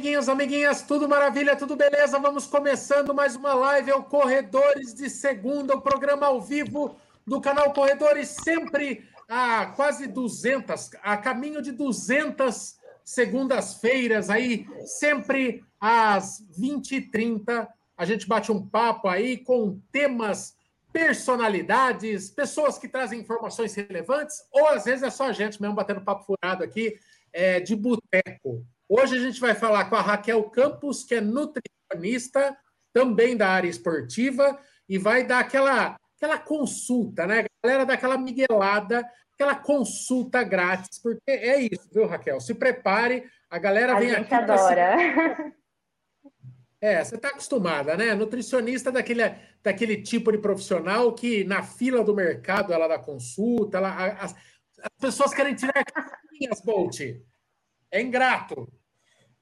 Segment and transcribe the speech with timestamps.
[0.00, 2.18] amiguinhos, amiguinhas, tudo maravilha, tudo beleza?
[2.18, 6.96] Vamos começando mais uma live, é o Corredores de Segunda, o programa ao vivo
[7.26, 16.42] do canal Corredores, sempre a quase 200, a caminho de 200 segundas-feiras aí, sempre às
[16.58, 20.56] 20h30, a gente bate um papo aí com temas,
[20.90, 26.00] personalidades, pessoas que trazem informações relevantes, ou às vezes é só a gente mesmo batendo
[26.00, 26.98] papo furado aqui,
[27.34, 28.64] é, de boteco.
[28.92, 32.58] Hoje a gente vai falar com a Raquel Campos, que é nutricionista,
[32.92, 34.58] também da área esportiva,
[34.88, 37.44] e vai dar aquela, aquela consulta, né?
[37.44, 42.40] A galera dá aquela miguelada, aquela consulta grátis, porque é isso, viu, Raquel?
[42.40, 44.34] Se prepare, a galera a vem gente aqui.
[44.34, 45.54] adora.
[46.82, 48.14] É, você está acostumada, né?
[48.14, 49.20] Nutricionista daquele,
[49.62, 54.34] daquele tipo de profissional que na fila do mercado ela dá consulta, ela, as,
[54.80, 55.74] as pessoas querem tirar
[56.50, 56.98] as Bolt.
[57.90, 58.79] É ingrato.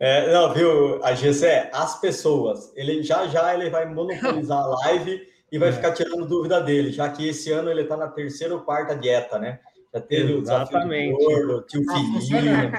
[0.01, 2.73] É, não, viu, a Gessé, as pessoas.
[2.77, 5.73] Ele já já ele vai monopolizar a live e vai é.
[5.73, 9.39] ficar tirando dúvida dele, já que esse ano ele está na terceira ou quarta dieta,
[9.39, 9.59] né?
[9.93, 11.15] Já teve Exatamente.
[11.15, 11.83] o desafio do gordo, tio
[12.21, 12.73] Filhinho.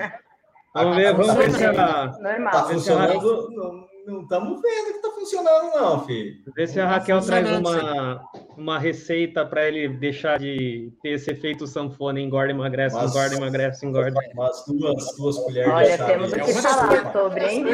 [0.74, 2.52] Vamos ver, vamos ver se a, Normal.
[2.52, 3.89] Tá funcionando?
[4.10, 6.44] Não estamos vendo que está funcionando, não, filho.
[6.56, 8.24] ver se a Raquel traz uma,
[8.58, 13.86] uma receita para ele deixar de ter esse efeito sanfona, engorda, emagrece, Mas- engorda, emagrece,
[13.86, 14.20] engorda.
[14.34, 16.06] Umas duas, duas colheres Olha, de chá.
[16.06, 16.42] temos aí.
[16.42, 17.66] o que falar sobre, hein?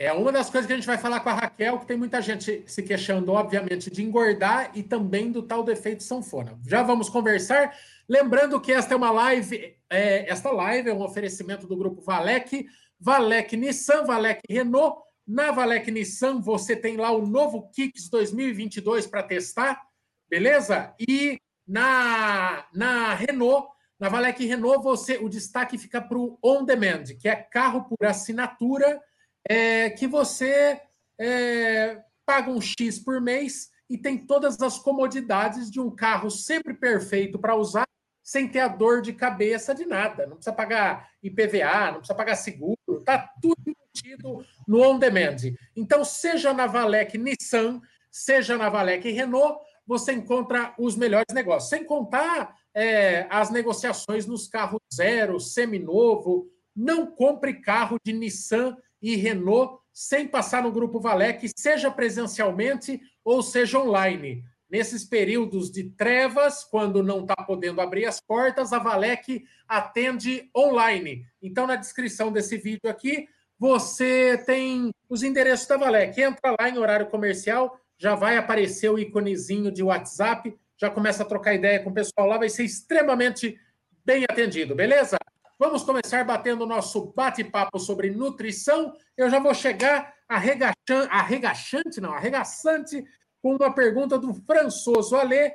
[0.00, 2.22] É uma das coisas que a gente vai falar com a Raquel, que tem muita
[2.22, 6.56] gente se queixando, obviamente, de engordar e também do tal do efeito sanfona.
[6.66, 7.76] Já vamos conversar.
[8.08, 12.64] Lembrando que esta é uma live, é, esta live é um oferecimento do grupo Valec,
[13.00, 15.02] Valec Nissan, Valec Renault.
[15.26, 19.80] Na Valec Nissan você tem lá o novo Kicks 2022 para testar,
[20.28, 20.94] beleza?
[20.98, 23.68] E na, na Renault,
[24.00, 28.06] na Valec Renault, você, o destaque fica para o On Demand, que é carro por
[28.06, 29.02] assinatura,
[29.48, 30.80] é, que você
[31.20, 36.74] é, paga um X por mês e tem todas as comodidades de um carro sempre
[36.74, 37.86] perfeito para usar,
[38.22, 40.26] sem ter a dor de cabeça de nada.
[40.26, 42.77] Não precisa pagar IPVA, não precisa pagar seguro,
[43.08, 45.36] tá tudo embutido no On Demand.
[45.74, 47.80] Então, seja na Valec Nissan,
[48.10, 51.70] seja na Valec Renault, você encontra os melhores negócios.
[51.70, 56.50] Sem contar é, as negociações nos carros zero, seminovo.
[56.76, 63.42] Não compre carro de Nissan e Renault sem passar no Grupo Valec, seja presencialmente ou
[63.42, 64.44] seja online.
[64.70, 71.24] Nesses períodos de trevas, quando não está podendo abrir as portas, a Valec atende online.
[71.42, 73.26] Então, na descrição desse vídeo aqui,
[73.58, 76.20] você tem os endereços da Valec.
[76.20, 81.26] Entra lá em horário comercial, já vai aparecer o íconezinho de WhatsApp, já começa a
[81.26, 83.58] trocar ideia com o pessoal lá, vai ser extremamente
[84.04, 85.18] bem atendido, beleza?
[85.58, 88.94] Vamos começar batendo o nosso bate-papo sobre nutrição.
[89.16, 93.04] Eu já vou chegar arregachante, arregachante não, arregaçante,
[93.42, 95.52] com uma pergunta do Françoso Alê,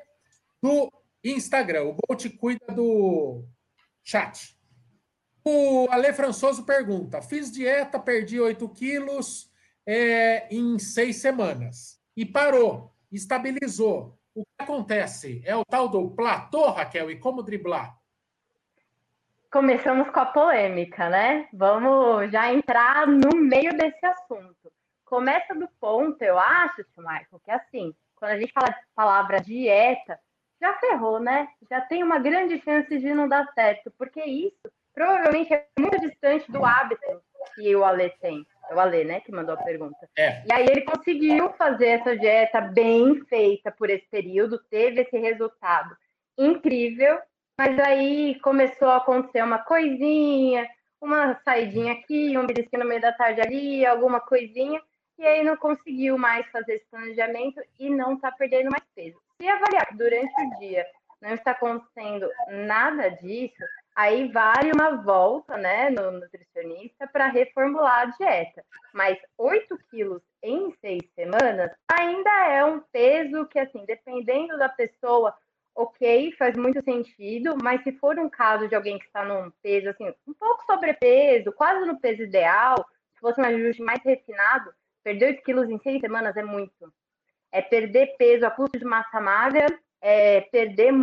[0.61, 0.91] do
[1.23, 1.83] Instagram.
[1.83, 3.43] O Bolt cuida do
[4.03, 4.57] chat.
[5.43, 9.51] O Ale Françoso pergunta: fiz dieta, perdi 8 quilos
[9.85, 11.99] é, em seis semanas.
[12.15, 14.17] E parou, estabilizou.
[14.35, 15.41] O que acontece?
[15.45, 17.11] É o tal do platô, Raquel?
[17.11, 17.95] E como driblar?
[19.51, 21.47] Começamos com a polêmica, né?
[21.53, 24.62] Vamos já entrar no meio desse assunto.
[25.13, 29.39] Começa do ponto, eu acho, tio Michael, que assim, quando a gente fala de palavra
[29.39, 30.19] dieta,
[30.59, 31.47] já ferrou, né?
[31.69, 34.57] Já tem uma grande chance de não dar certo, porque isso
[34.91, 37.21] provavelmente é muito distante do hábito
[37.53, 38.43] que o Ale tem.
[38.71, 40.09] É o Ale, né, que mandou a pergunta.
[40.17, 40.43] É.
[40.47, 45.95] E aí ele conseguiu fazer essa dieta bem feita por esse período, teve esse resultado
[46.35, 47.19] incrível,
[47.55, 50.67] mas aí começou a acontecer uma coisinha,
[50.99, 54.81] uma saidinha aqui, um belisquinho no meio da tarde ali, alguma coisinha,
[55.17, 59.17] e aí não conseguiu mais fazer esse planejamento e não está perdendo mais peso.
[59.39, 60.85] Se avaliar que durante o dia
[61.21, 63.63] não está acontecendo nada disso,
[63.95, 68.63] aí vale uma volta né, no nutricionista para reformular a dieta.
[68.93, 75.33] Mas 8 quilos em seis semanas ainda é um peso que, assim, dependendo da pessoa,
[75.73, 79.89] ok, faz muito sentido, mas se for um caso de alguém que está num peso,
[79.89, 82.75] assim, um pouco sobrepeso, quase no peso ideal,
[83.13, 84.73] se fosse um ajuste mais refinado,
[85.03, 86.93] perder 8 quilos em seis semanas é muito.
[87.51, 89.67] É perder peso a custo de massa magra,
[90.01, 90.93] é perder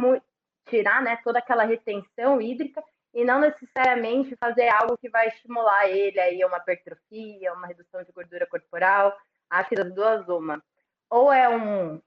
[0.67, 2.83] tirar né, toda aquela retenção hídrica
[3.13, 8.13] e não necessariamente fazer algo que vai estimular ele aí uma hipertrofia, uma redução de
[8.13, 9.17] gordura corporal.
[9.49, 10.63] Acho que das duas, uma.
[11.09, 12.01] Ou é um,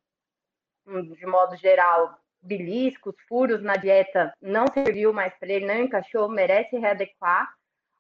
[0.88, 6.30] um de modo geral, beliscos, furos na dieta não serviu mais para ele, não encaixou,
[6.30, 7.54] merece readequar.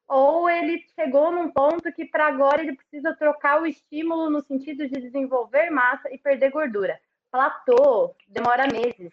[0.07, 4.87] Ou ele chegou num ponto que para agora ele precisa trocar o estímulo no sentido
[4.87, 6.99] de desenvolver massa e perder gordura.
[7.31, 9.11] Platô demora meses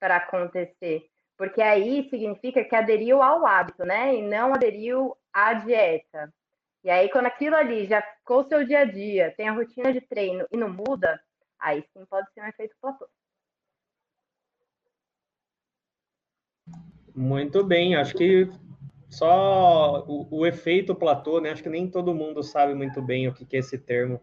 [0.00, 4.14] para acontecer, porque aí significa que aderiu ao hábito, né?
[4.14, 6.32] E não aderiu à dieta.
[6.82, 10.00] E aí, quando aquilo ali já ficou seu dia a dia, tem a rotina de
[10.00, 11.20] treino e não muda,
[11.58, 13.08] aí sim pode ser um efeito platô.
[17.14, 18.48] Muito bem, acho que
[19.08, 21.50] só o, o, efeito platô, né?
[21.50, 24.20] Acho que nem todo mundo sabe muito bem o que, que é esse termo.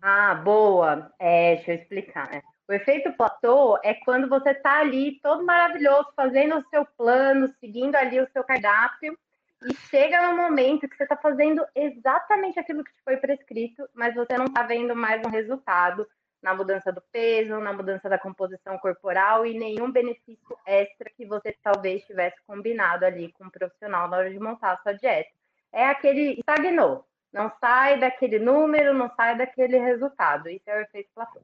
[0.00, 1.12] Ah, boa.
[1.18, 2.42] É, deixa eu explicar, né?
[2.68, 7.94] O efeito platô é quando você está ali todo maravilhoso, fazendo o seu plano, seguindo
[7.94, 9.16] ali o seu cardápio,
[9.64, 14.14] e chega no momento que você está fazendo exatamente aquilo que te foi prescrito, mas
[14.14, 16.06] você não está vendo mais um resultado
[16.46, 21.52] na mudança do peso, na mudança da composição corporal e nenhum benefício extra que você
[21.60, 25.28] talvez tivesse combinado ali com o um profissional na hora de montar a sua dieta.
[25.72, 30.48] É aquele estagnou, não sai daquele número, não sai daquele resultado.
[30.48, 31.40] Isso é o efeito platô.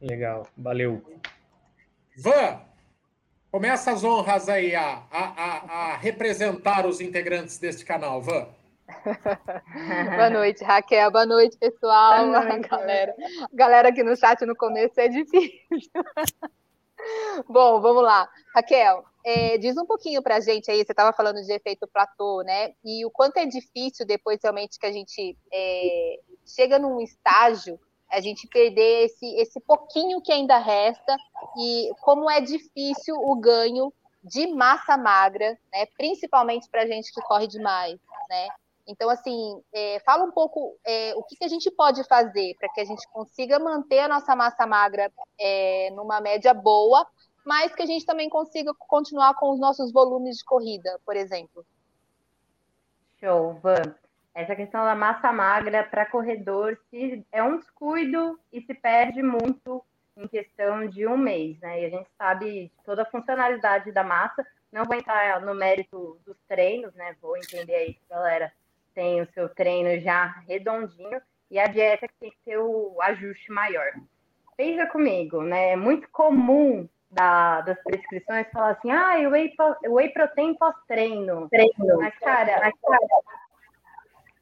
[0.00, 1.02] Legal, valeu.
[2.16, 2.62] Van,
[3.50, 8.46] começa as honras aí a, a, a, a representar os integrantes deste canal, Van.
[10.16, 11.10] Boa noite, Raquel.
[11.10, 12.26] Boa noite, pessoal.
[12.26, 13.14] Boa noite, galera.
[13.52, 15.60] galera aqui no chat no começo é difícil.
[17.48, 18.28] Bom, vamos lá.
[18.54, 22.42] Raquel, é, diz um pouquinho para a gente aí, você estava falando de efeito platô,
[22.42, 22.72] né?
[22.84, 27.78] E o quanto é difícil depois realmente que a gente é, chega num estágio,
[28.10, 31.16] a gente perder esse, esse pouquinho que ainda resta
[31.58, 33.92] e como é difícil o ganho
[34.24, 35.86] de massa magra, né?
[35.96, 38.48] Principalmente para a gente que corre demais, né?
[38.88, 42.70] Então, assim, é, fala um pouco é, o que, que, a gente pode fazer para
[42.70, 47.06] que a gente consiga manter a nossa massa magra é, numa média boa,
[47.44, 51.66] mas que a gente também consiga continuar com os nossos volumes de corrida, por exemplo.
[53.20, 53.94] Show, Van.
[54.34, 59.84] Essa questão da massa magra para corredor se, é um descuido e se perde muito
[60.16, 61.82] em questão de um mês, né?
[61.82, 64.46] E a gente sabe toda a funcionalidade da massa.
[64.72, 67.16] Não vou entrar no mérito dos treinos, né?
[67.20, 68.50] Vou entender aí, galera
[68.98, 73.52] tem o seu treino já redondinho e a dieta que tem que ter o ajuste
[73.52, 73.92] maior.
[74.56, 75.70] Pensa comigo, né?
[75.70, 79.54] É muito comum da, das prescrições falar assim, ah, o whey,
[79.86, 81.48] whey protein pós-treino.
[81.48, 81.96] Treino.
[81.96, 83.06] Mas, cara, mas, cara,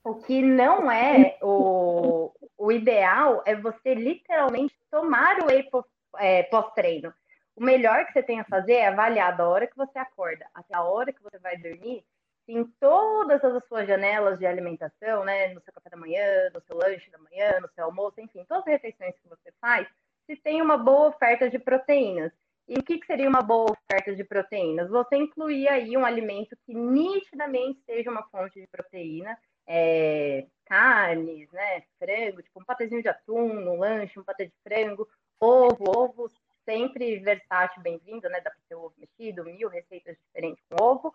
[0.02, 5.68] o que não é o, o ideal é você literalmente tomar o whey
[6.16, 7.12] é, pós-treino.
[7.54, 10.74] O melhor que você tem a fazer é avaliar da hora que você acorda até
[10.74, 12.02] a hora que você vai dormir
[12.48, 16.76] em todas as suas janelas de alimentação, né, no seu café da manhã, no seu
[16.76, 19.88] lanche da manhã, no seu almoço, enfim, todas as refeições que você faz,
[20.26, 22.32] se tem uma boa oferta de proteínas.
[22.68, 24.88] E o que, que seria uma boa oferta de proteínas?
[24.90, 31.82] Você incluir aí um alimento que nitidamente seja uma fonte de proteína, é, carnes, né,
[31.98, 35.08] frango, tipo um patezinho de atum no lanche, um patê de frango,
[35.40, 36.30] ovo, ovo
[36.64, 41.14] sempre versátil, bem-vindo, né, dá para ser ovo mexido, mil receitas diferentes com ovo,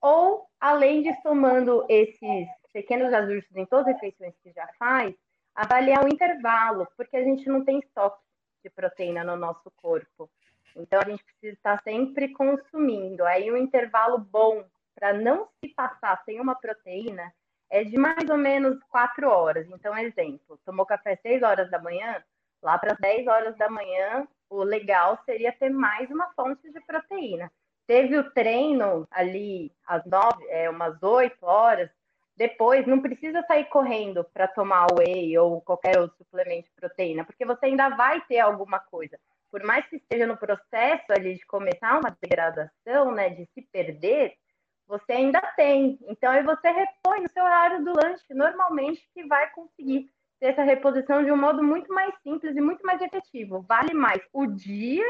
[0.00, 5.14] ou, além de somando esses pequenos ajustes em todas as refeições que já faz,
[5.54, 8.20] avaliar o intervalo, porque a gente não tem estoque
[8.64, 10.28] de proteína no nosso corpo.
[10.74, 13.24] Então, a gente precisa estar sempre consumindo.
[13.24, 17.32] Aí, um intervalo bom para não se passar sem uma proteína
[17.70, 19.68] é de mais ou menos quatro horas.
[19.70, 22.22] Então, exemplo, tomou café 6 horas da manhã,
[22.60, 27.50] lá para 10 horas da manhã, o legal seria ter mais uma fonte de proteína.
[27.86, 31.90] Teve o treino ali às nove, é, umas oito horas.
[32.36, 37.46] Depois, não precisa sair correndo para tomar whey ou qualquer outro suplemento de proteína, porque
[37.46, 39.18] você ainda vai ter alguma coisa.
[39.50, 44.36] Por mais que esteja no processo ali de começar uma degradação, né, de se perder,
[44.86, 45.98] você ainda tem.
[46.08, 50.62] Então, aí você repõe no seu horário do lanche, normalmente, que vai conseguir ter essa
[50.62, 53.62] reposição de um modo muito mais simples e muito mais efetivo.
[53.62, 55.06] Vale mais o dia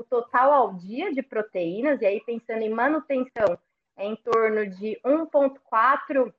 [0.00, 3.58] o total ao dia de proteínas, e aí pensando em manutenção,
[3.96, 6.32] é em torno de 1,4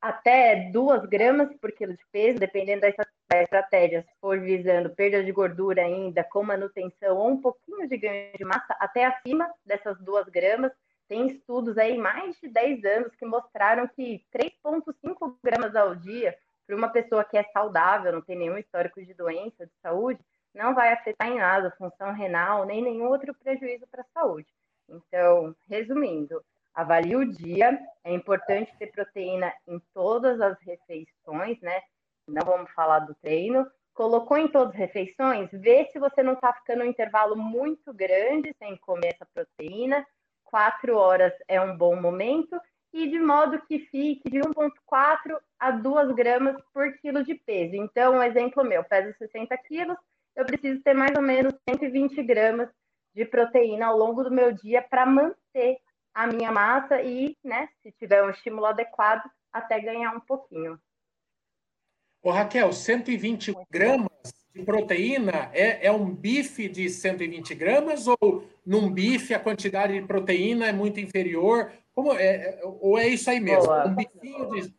[0.00, 5.32] até 2 gramas por quilo de peso, dependendo da estratégia, se for visando perda de
[5.32, 10.28] gordura ainda com manutenção ou um pouquinho de ganho de massa, até acima dessas 2
[10.28, 10.70] gramas.
[11.08, 16.76] Tem estudos aí, mais de 10 anos, que mostraram que 3,5 gramas ao dia, para
[16.76, 20.20] uma pessoa que é saudável, não tem nenhum histórico de doença, de saúde,
[20.56, 24.48] não vai afetar em nada a função renal, nem nenhum outro prejuízo para a saúde.
[24.88, 26.42] Então, resumindo,
[26.74, 31.82] avalie o dia, é importante ter proteína em todas as refeições, né?
[32.26, 33.70] Não vamos falar do treino.
[33.92, 38.54] Colocou em todas as refeições, vê se você não está ficando um intervalo muito grande
[38.58, 40.06] sem comer essa proteína.
[40.44, 42.60] quatro horas é um bom momento
[42.92, 47.74] e de modo que fique de 1,4 a 2 gramas por quilo de peso.
[47.74, 49.96] Então, um exemplo meu, peso 60 quilos,
[50.36, 52.68] eu preciso ter mais ou menos 120 gramas
[53.14, 55.78] de proteína ao longo do meu dia para manter
[56.14, 60.78] a minha massa e, né, se tiver um estímulo adequado, até ganhar um pouquinho.
[62.22, 64.10] Ô, Raquel, 120 gramas
[64.54, 70.06] de proteína é, é um bife de 120 gramas ou num bife a quantidade de
[70.06, 71.72] proteína é muito inferior?
[71.94, 73.64] Como é, ou é isso aí mesmo?
[73.64, 73.86] Boa.
[73.86, 74.74] Um bifinho de.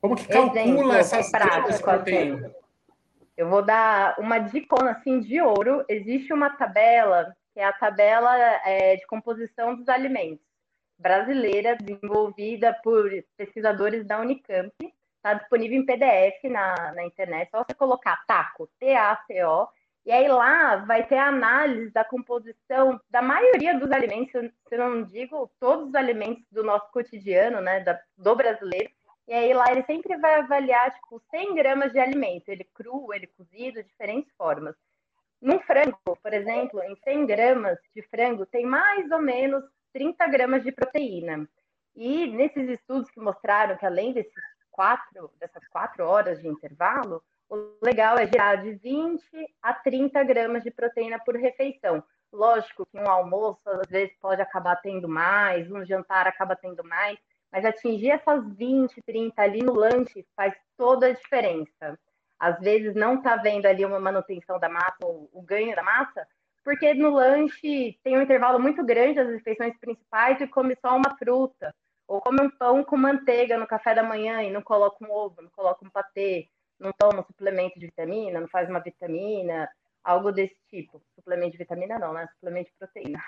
[0.00, 2.52] Como que calcula Exemplo, essas prático, proteínas?
[3.36, 5.84] Eu vou dar uma dica assim de ouro.
[5.88, 10.44] Existe uma tabela, que é a tabela é, de composição dos alimentos
[10.98, 14.72] brasileira, desenvolvida por pesquisadores da Unicamp.
[15.16, 17.50] Está disponível em PDF na, na internet.
[17.50, 19.68] Só você colocar TACO, T-A-C-O,
[20.06, 24.78] e aí lá vai ter a análise da composição da maioria dos alimentos, se eu
[24.78, 28.88] não digo todos os alimentos do nosso cotidiano, né, da, do brasileiro.
[29.28, 33.26] E aí lá ele sempre vai avaliar, tipo, 100 gramas de alimento, ele cru, ele
[33.26, 34.74] cozido, diferentes formas.
[35.40, 40.62] No frango, por exemplo, em 100 gramas de frango tem mais ou menos 30 gramas
[40.62, 41.48] de proteína.
[41.94, 44.32] E nesses estudos que mostraram que além desses
[44.70, 49.22] quatro, dessas quatro horas de intervalo, o legal é gerar de 20
[49.62, 52.02] a 30 gramas de proteína por refeição.
[52.32, 57.18] Lógico que um almoço às vezes pode acabar tendo mais, um jantar acaba tendo mais,
[57.52, 61.98] mas atingir essas 20, 30 ali no lanche faz toda a diferença.
[62.38, 66.26] Às vezes não está vendo ali uma manutenção da massa, ou o ganho da massa,
[66.62, 71.16] porque no lanche tem um intervalo muito grande das refeições principais e come só uma
[71.16, 71.74] fruta,
[72.06, 75.40] ou come um pão com manteiga no café da manhã e não coloca um ovo,
[75.40, 76.48] não coloca um patê,
[76.78, 79.68] não toma suplemento de vitamina, não faz uma vitamina,
[80.04, 81.02] algo desse tipo.
[81.14, 82.28] Suplemento de vitamina não, né?
[82.34, 83.22] Suplemento de proteína.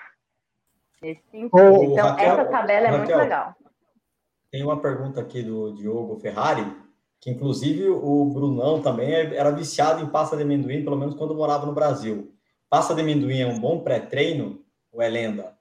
[1.01, 1.49] Nesse sentido.
[1.53, 3.55] Oh, então, Raquel, essa tabela é Raquel, muito legal.
[4.51, 6.65] Tem uma pergunta aqui do Diogo Ferrari,
[7.19, 11.35] que inclusive o Brunão também é, era viciado em pasta de amendoim, pelo menos quando
[11.35, 12.33] morava no Brasil.
[12.69, 15.57] Pasta de amendoim é um bom pré-treino ou é lenda?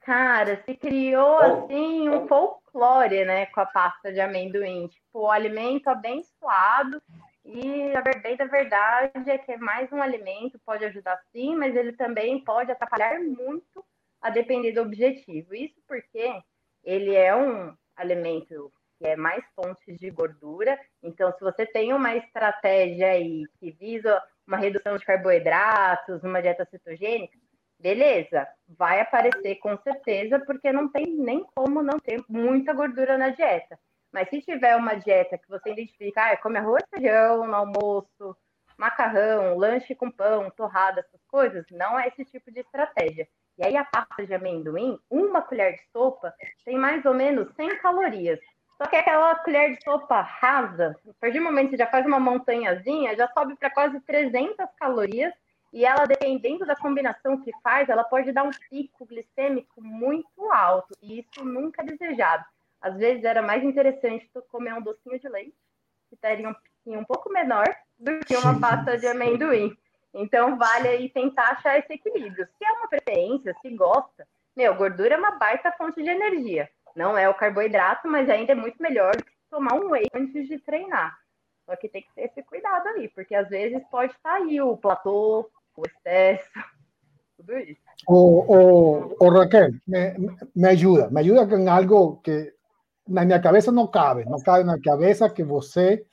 [0.00, 5.88] Cara, se criou assim um folclore, né, com a pasta de amendoim, tipo, o alimento
[5.88, 7.02] abençoado
[7.44, 11.74] e a verdade da verdade é que é mais um alimento, pode ajudar sim, mas
[11.74, 13.84] ele também pode atrapalhar muito
[14.20, 15.54] a depender do objetivo.
[15.54, 16.40] Isso porque
[16.86, 20.78] ele é um alimento que é mais fonte de gordura.
[21.02, 26.64] Então, se você tem uma estratégia aí que visa uma redução de carboidratos, uma dieta
[26.64, 27.36] cetogênica,
[27.78, 33.30] beleza, vai aparecer com certeza, porque não tem nem como não ter muita gordura na
[33.30, 33.78] dieta.
[34.12, 38.36] Mas se tiver uma dieta que você identifica, ah, come arroz feijão no almoço,
[38.78, 43.28] macarrão, lanche com pão, torrada, essas coisas, não é esse tipo de estratégia.
[43.58, 46.34] E aí a pasta de amendoim, uma colher de sopa,
[46.64, 48.38] tem mais ou menos 100 calorias.
[48.76, 52.04] Só que aquela colher de sopa rasa, a partir do momento que você já faz
[52.04, 55.32] uma montanhazinha, já sobe para quase 300 calorias
[55.72, 60.94] e ela, dependendo da combinação que faz, ela pode dar um pico glicêmico muito alto,
[61.02, 62.44] e isso nunca é desejado.
[62.80, 65.54] Às vezes era mais interessante comer um docinho de leite,
[66.08, 67.66] que teria um piquinho um pouco menor
[67.98, 69.76] do que uma pasta de amendoim.
[70.18, 72.48] Então, vale aí tentar achar esse equilíbrio.
[72.56, 76.68] Se é uma preferência, se gosta, meu, gordura é uma baita fonte de energia.
[76.96, 80.48] Não é o carboidrato, mas ainda é muito melhor do que tomar um whey antes
[80.48, 81.14] de treinar.
[81.66, 84.76] Só que tem que ter esse cuidado aí, porque às vezes pode estar aí o
[84.78, 86.48] platô, o exceso,
[87.36, 87.80] tudo isso.
[88.08, 90.14] O, o, o Raquel, me,
[90.54, 92.54] me, ayuda, me ayuda con algo que
[93.06, 96.06] na minha cabeça não cabe, não cabe na cabeça que você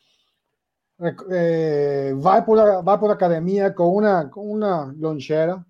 [1.31, 5.63] eh, vai por a, vai por a academia com uma com uma lonchera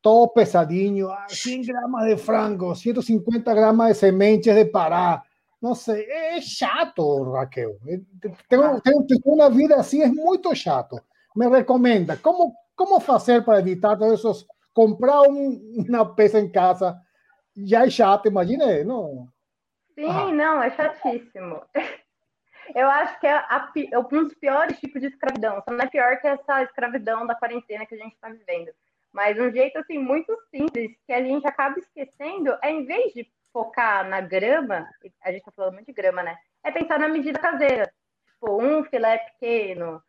[0.00, 5.22] todo pesadinho, 100 gramas de frango, 150 gramas de sementes de pará.
[5.60, 7.76] Não sei, é chato, Raquel.
[8.48, 11.00] Tenho, tenho, tenho uma vida assim, é muito chato.
[11.36, 14.46] Me recomenda, como ¿Cómo hacer para evitar todos esos?
[14.72, 17.00] Comprar um, uma peça em casa
[17.56, 19.28] já é chato, imagine, não?
[19.94, 20.32] Sim, ah.
[20.32, 21.62] não, é chatíssimo.
[22.74, 23.44] Eu acho que é,
[23.92, 25.62] é um dos piores tipos de escravidão.
[25.62, 28.72] Só não é pior que essa escravidão da quarentena que a gente está vivendo.
[29.12, 33.30] Mas um jeito assim muito simples que a gente acaba esquecendo é em vez de
[33.52, 34.88] focar na grama,
[35.22, 36.36] a gente está falando muito de grama, né?
[36.64, 37.92] É pensar na medida caseira.
[38.26, 40.02] Tipo, um filé pequeno,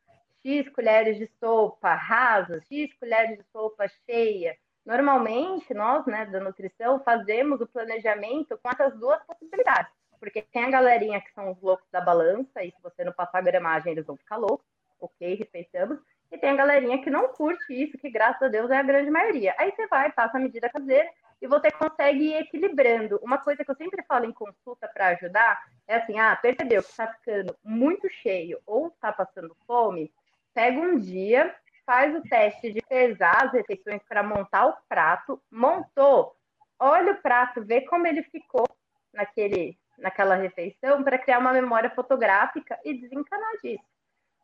[0.45, 4.55] X colheres de sopa rasa, X colheres de sopa cheia.
[4.85, 9.91] Normalmente, nós, né, da nutrição, fazemos o planejamento com essas duas possibilidades.
[10.23, 13.39] Porque tem a galerinha que são os loucos da balança, e se você não passar
[13.39, 14.65] a gramagem, eles vão ficar loucos.
[14.97, 15.99] Ok, respeitamos.
[16.31, 19.11] E tem a galerinha que não curte isso, que graças a Deus é a grande
[19.11, 19.53] maioria.
[19.57, 21.09] Aí você vai, passa a medida caseira
[21.41, 23.19] e você consegue ir equilibrando.
[23.21, 26.89] Uma coisa que eu sempre falo em consulta para ajudar é assim: ah, percebeu que
[26.89, 30.09] está ficando muito cheio ou está passando fome?
[30.53, 31.53] Pega um dia,
[31.85, 36.33] faz o teste de pesar as refeições para montar o prato, montou,
[36.79, 38.65] olha o prato, vê como ele ficou
[39.13, 43.93] naquele, naquela refeição para criar uma memória fotográfica e desencanar disso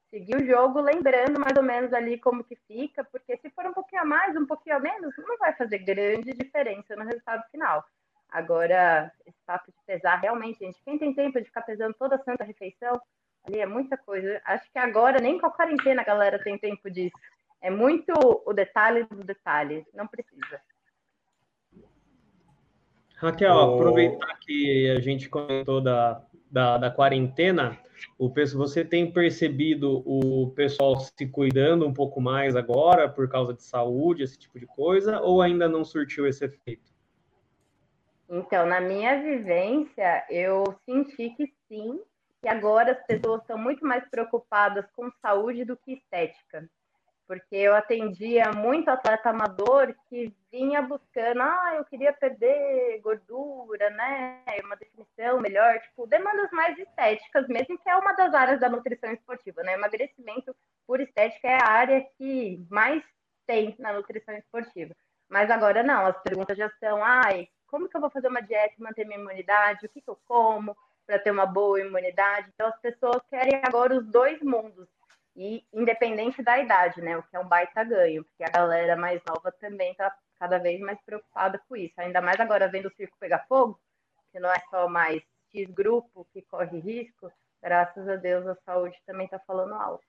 [0.10, 3.74] seguir o jogo lembrando mais ou menos ali como que fica, porque se for um
[3.74, 7.86] pouquinho a mais, um pouquinho a menos, não vai fazer grande diferença no resultado final.
[8.30, 12.24] Agora, esse papo de pesar, realmente, gente, quem tem tempo de ficar pesando toda a
[12.24, 13.00] santa refeição,
[13.44, 14.42] ali é muita coisa.
[14.46, 17.18] Acho que agora, nem com a quarentena, a galera tem tempo disso.
[17.62, 18.14] É muito
[18.46, 20.62] o detalhe do detalhe, não precisa.
[23.20, 27.78] Raquel, aproveitar que a gente comentou da, da, da quarentena,
[28.18, 33.62] o, você tem percebido o pessoal se cuidando um pouco mais agora por causa de
[33.62, 36.94] saúde, esse tipo de coisa, ou ainda não surtiu esse efeito?
[38.30, 42.00] Então, na minha vivência, eu senti que sim,
[42.42, 46.70] que agora as pessoas estão muito mais preocupadas com saúde do que estética
[47.30, 54.42] porque eu atendia muito atleta amador que vinha buscando, ah, eu queria perder gordura, né,
[54.64, 59.12] uma definição melhor, tipo, demandas mais estéticas mesmo, que é uma das áreas da nutrição
[59.12, 60.56] esportiva, né, emagrecimento
[60.88, 63.04] por estética é a área que mais
[63.46, 64.96] tem na nutrição esportiva.
[65.30, 68.74] Mas agora não, as perguntas já são, ai, como que eu vou fazer uma dieta
[68.76, 72.50] e manter minha imunidade, o que, que eu como para ter uma boa imunidade?
[72.56, 74.88] Então as pessoas querem agora os dois mundos,
[75.40, 77.18] e independente da idade, né?
[77.18, 80.82] O que é um baita ganho, porque a galera mais nova também está cada vez
[80.82, 81.94] mais preocupada com isso.
[81.96, 83.80] Ainda mais agora vendo o circo pegar fogo,
[84.34, 87.32] que não é só mais X grupo que corre risco,
[87.64, 90.04] graças a Deus a saúde também está falando alto.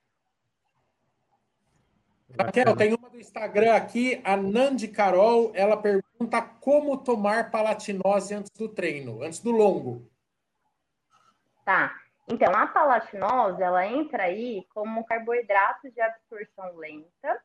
[2.37, 8.51] Raquel, tem uma do Instagram aqui, a Nandi Carol, ela pergunta como tomar palatinose antes
[8.51, 10.11] do treino, antes do longo.
[11.65, 11.95] Tá.
[12.31, 17.43] Então, a palatinose, ela entra aí como um carboidrato de absorção lenta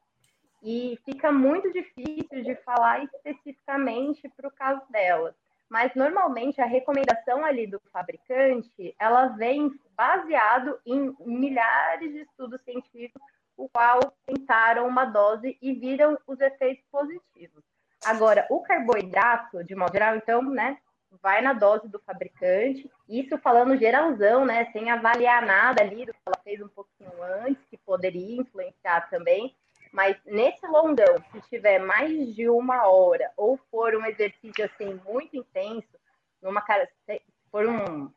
[0.62, 5.36] e fica muito difícil de falar especificamente para o caso dela.
[5.67, 13.21] Mas, normalmente, a recomendação ali do fabricante, ela vem baseado em milhares de estudos científicos,
[13.58, 17.63] o qual tentaram uma dose e viram os efeitos positivos.
[18.06, 20.78] Agora, o carboidrato, de modo geral, então, né,
[21.21, 26.19] vai na dose do fabricante, isso falando geralzão, né, sem avaliar nada ali do que
[26.25, 29.56] ela fez um pouquinho antes, que poderia influenciar também,
[29.91, 35.38] mas nesse longão, se tiver mais de uma hora, ou for um exercício assim muito
[35.38, 35.97] intenso,
[36.41, 38.12] numa cara, se for um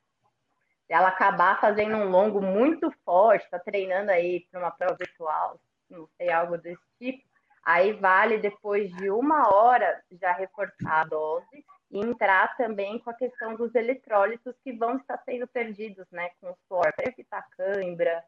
[0.88, 6.08] ela acabar fazendo um longo muito forte, está treinando aí para uma prova virtual, não
[6.16, 7.22] sei, algo desse tipo,
[7.62, 13.14] aí vale depois de uma hora já reforçar a dose e entrar também com a
[13.14, 18.22] questão dos eletrólitos que vão estar sendo perdidos né, com o suor, para evitar cãibra,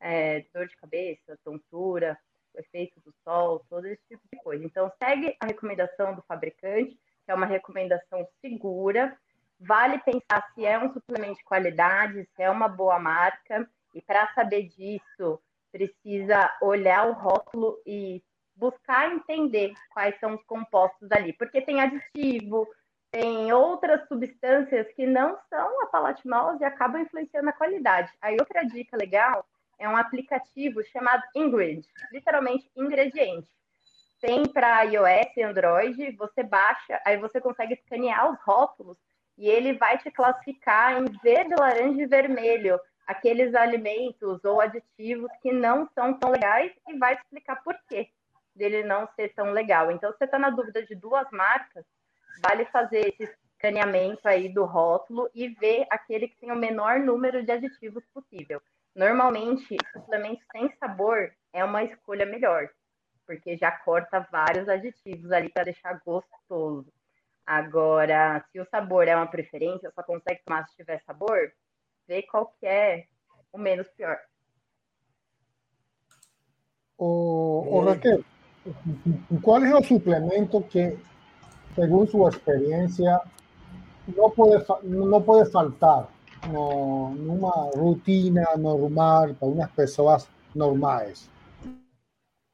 [0.00, 2.18] é, dor de cabeça, tontura,
[2.52, 4.64] o efeito do sol, todo esse tipo de coisa.
[4.64, 9.16] Então, segue a recomendação do fabricante, que é uma recomendação segura.
[9.60, 14.32] Vale pensar se é um suplemento de qualidade, se é uma boa marca, e para
[14.34, 18.22] saber disso, precisa olhar o rótulo e
[18.56, 22.68] buscar entender quais são os compostos ali, porque tem aditivo,
[23.14, 28.12] tem outras substâncias que não são a palatinose e acabam influenciando a qualidade.
[28.20, 29.46] Aí outra dica legal
[29.78, 33.48] é um aplicativo chamado Ingrid, literalmente ingrediente.
[34.20, 38.98] Tem para iOS e Android, você baixa, aí você consegue escanear os rótulos
[39.38, 45.52] e ele vai te classificar em verde, laranja e vermelho aqueles alimentos ou aditivos que
[45.52, 48.08] não são tão legais e vai explicar por quê
[48.56, 49.92] dele não ser tão legal.
[49.92, 51.84] Então, se você está na dúvida de duas marcas,
[52.42, 57.44] vale fazer esse escaneamento aí do rótulo e ver aquele que tem o menor número
[57.44, 58.60] de aditivos possível.
[58.94, 62.68] Normalmente, suplemento sem sabor é uma escolha melhor,
[63.26, 66.92] porque já corta vários aditivos ali para deixar gostoso.
[67.46, 71.52] Agora, se o sabor é uma preferência, só consegue tomar se tiver sabor,
[72.06, 73.06] vê qual que é
[73.52, 74.18] o menos pior.
[76.96, 78.24] O, o Raquel,
[79.42, 80.96] qual é o suplemento que
[81.74, 83.20] según su experiencia,
[84.06, 86.08] no puede, no puede faltar
[86.52, 91.30] no, una rutina normal para unas personas normales.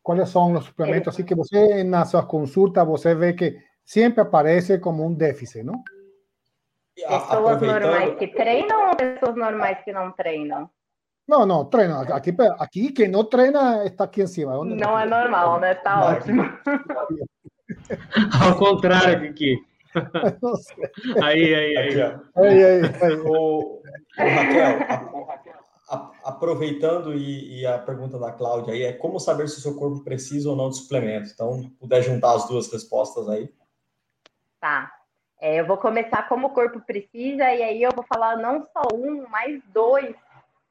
[0.03, 1.15] ¿Cuáles son los suplementos?
[1.15, 5.85] Así que usted en las consultas, usted ve que siempre aparece como un déficit, ¿no?
[6.95, 10.71] Pessoas normais que treinam ou pessoas normais que não treinam?
[11.27, 12.03] Não, não, treina.
[12.15, 14.53] Aqui, aqui quem não treina está aqui em cima.
[14.65, 15.75] Não é normal, né?
[15.77, 16.43] Tá ótimo.
[18.45, 19.71] Ao contrário, Kiki.
[21.23, 22.03] aí, aí, aí.
[22.03, 23.15] aí, aí, aí.
[23.25, 23.83] O, o
[24.17, 24.79] Raquel,
[25.89, 29.61] a, a, aproveitando e, e, a pergunta da Cláudia aí é como saber se o
[29.61, 31.31] seu corpo precisa ou não de suplemento?
[31.33, 33.53] Então, puder juntar as duas respostas aí.
[34.61, 34.93] Tá.
[35.41, 38.95] É, eu vou começar como o corpo precisa e aí eu vou falar não só
[38.95, 40.15] um, mas dois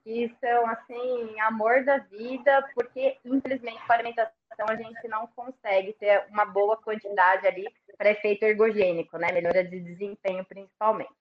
[0.03, 5.93] que são assim amor da vida, porque infelizmente com a alimentação a gente não consegue
[5.93, 9.31] ter uma boa quantidade ali para efeito ergogênico, né?
[9.31, 11.13] Melhora de desempenho principalmente.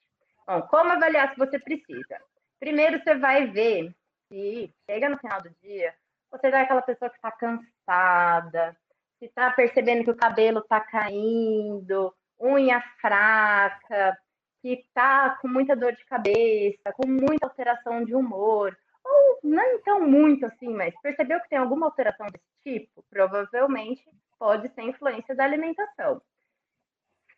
[0.47, 2.21] Bom, como avaliar se você precisa?
[2.59, 3.95] Primeiro você vai ver
[4.29, 5.95] se chega no final do dia,
[6.31, 8.77] você é aquela pessoa que está cansada,
[9.19, 14.19] se está percebendo que o cabelo está caindo, unha fraca,
[14.61, 20.07] que está com muita dor de cabeça, com muita alteração de humor, ou não então
[20.07, 24.05] muito assim, mas percebeu que tem alguma alteração desse tipo, provavelmente
[24.39, 26.21] pode ser influência da alimentação.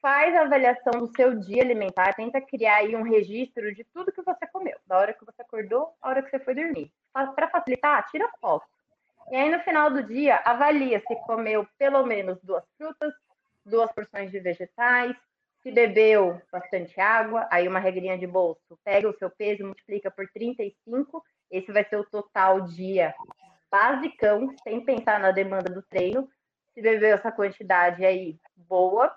[0.02, 4.22] Faz a avaliação do seu dia alimentar, tenta criar aí um registro de tudo que
[4.22, 6.90] você comeu, da hora que você acordou, a hora que você foi dormir.
[7.12, 8.66] Para facilitar, tira foto.
[9.30, 13.12] E aí no final do dia, avalia se comeu pelo menos duas frutas,
[13.64, 15.14] duas porções de vegetais,
[15.62, 20.26] se bebeu bastante água, aí uma regrinha de bolso, pega o seu peso, multiplica por
[20.30, 23.14] 35, esse vai ser o total dia
[23.70, 26.28] basicão, sem pensar na demanda do treino.
[26.74, 29.14] Se bebeu essa quantidade aí, boa.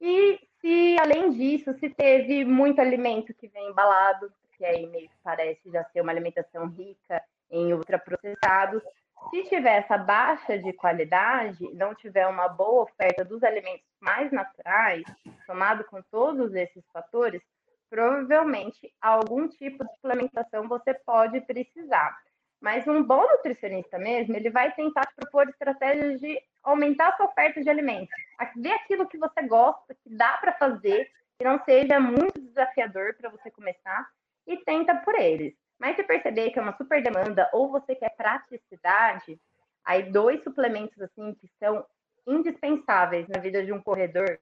[0.00, 5.16] E se, além disso, se teve muito alimento que vem embalado, que aí meio que
[5.22, 8.82] parece já ser uma alimentação rica em ultraprocessados,
[9.30, 15.02] se tiver essa baixa de qualidade, não tiver uma boa oferta dos alimentos mais naturais,
[15.44, 17.42] somado com todos esses fatores,
[17.90, 22.16] provavelmente algum tipo de suplementação você pode precisar.
[22.60, 27.26] Mas um bom nutricionista mesmo, ele vai tentar te propor estratégias de aumentar a sua
[27.26, 28.14] oferta de alimentos,
[28.56, 33.30] ver aquilo que você gosta, que dá para fazer, que não seja muito desafiador para
[33.30, 34.08] você começar,
[34.46, 35.54] e tenta por eles.
[35.78, 39.40] Mas se perceber que é uma super demanda ou você quer praticidade,
[39.84, 41.86] aí dois suplementos assim que são
[42.26, 44.38] indispensáveis na vida de um corredor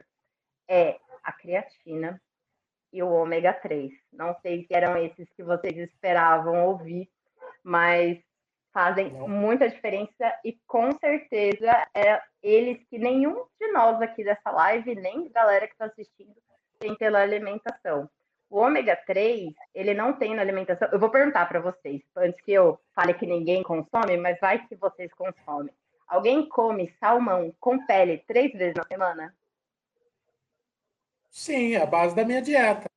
[0.68, 2.20] é a creatina
[2.92, 3.92] e o ômega 3.
[4.12, 7.11] Não sei se eram esses que vocês esperavam ouvir,
[7.66, 8.16] mas
[8.72, 14.94] fazem muita diferença e com certeza é eles que nenhum de nós aqui dessa live,
[14.94, 16.37] nem galera que está assistindo,
[16.79, 18.09] tem pela alimentação.
[18.48, 20.88] O ômega 3, ele não tem na alimentação.
[20.92, 24.76] Eu vou perguntar para vocês, antes que eu fale que ninguém consome, mas vai que
[24.76, 25.74] vocês consomem.
[26.07, 29.35] Alguém come salmão com pele três vezes na semana?
[31.33, 32.88] Sim, é a base da minha dieta.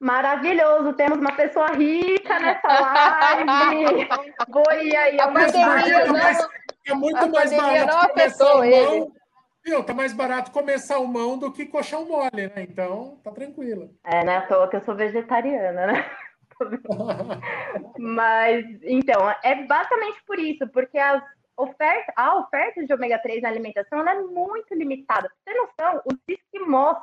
[0.00, 4.08] Maravilhoso, temos uma pessoa rica nessa live.
[4.48, 5.20] Vou ir aí.
[5.20, 6.48] A pandemia não,
[6.86, 9.12] é muito mais barato comer salmão
[9.64, 12.62] Viu, tá mais barato comer salmão do que colchão mole, né?
[12.62, 13.90] Então, tá tranquilo.
[14.02, 14.38] É, né?
[14.38, 16.10] À toa que eu sou vegetariana, né?
[17.98, 21.22] Mas, então, é basicamente por isso, porque as
[21.54, 25.28] oferta, a oferta de ômega 3 na alimentação é muito limitada.
[25.28, 26.96] Pra ter noção, os esquimós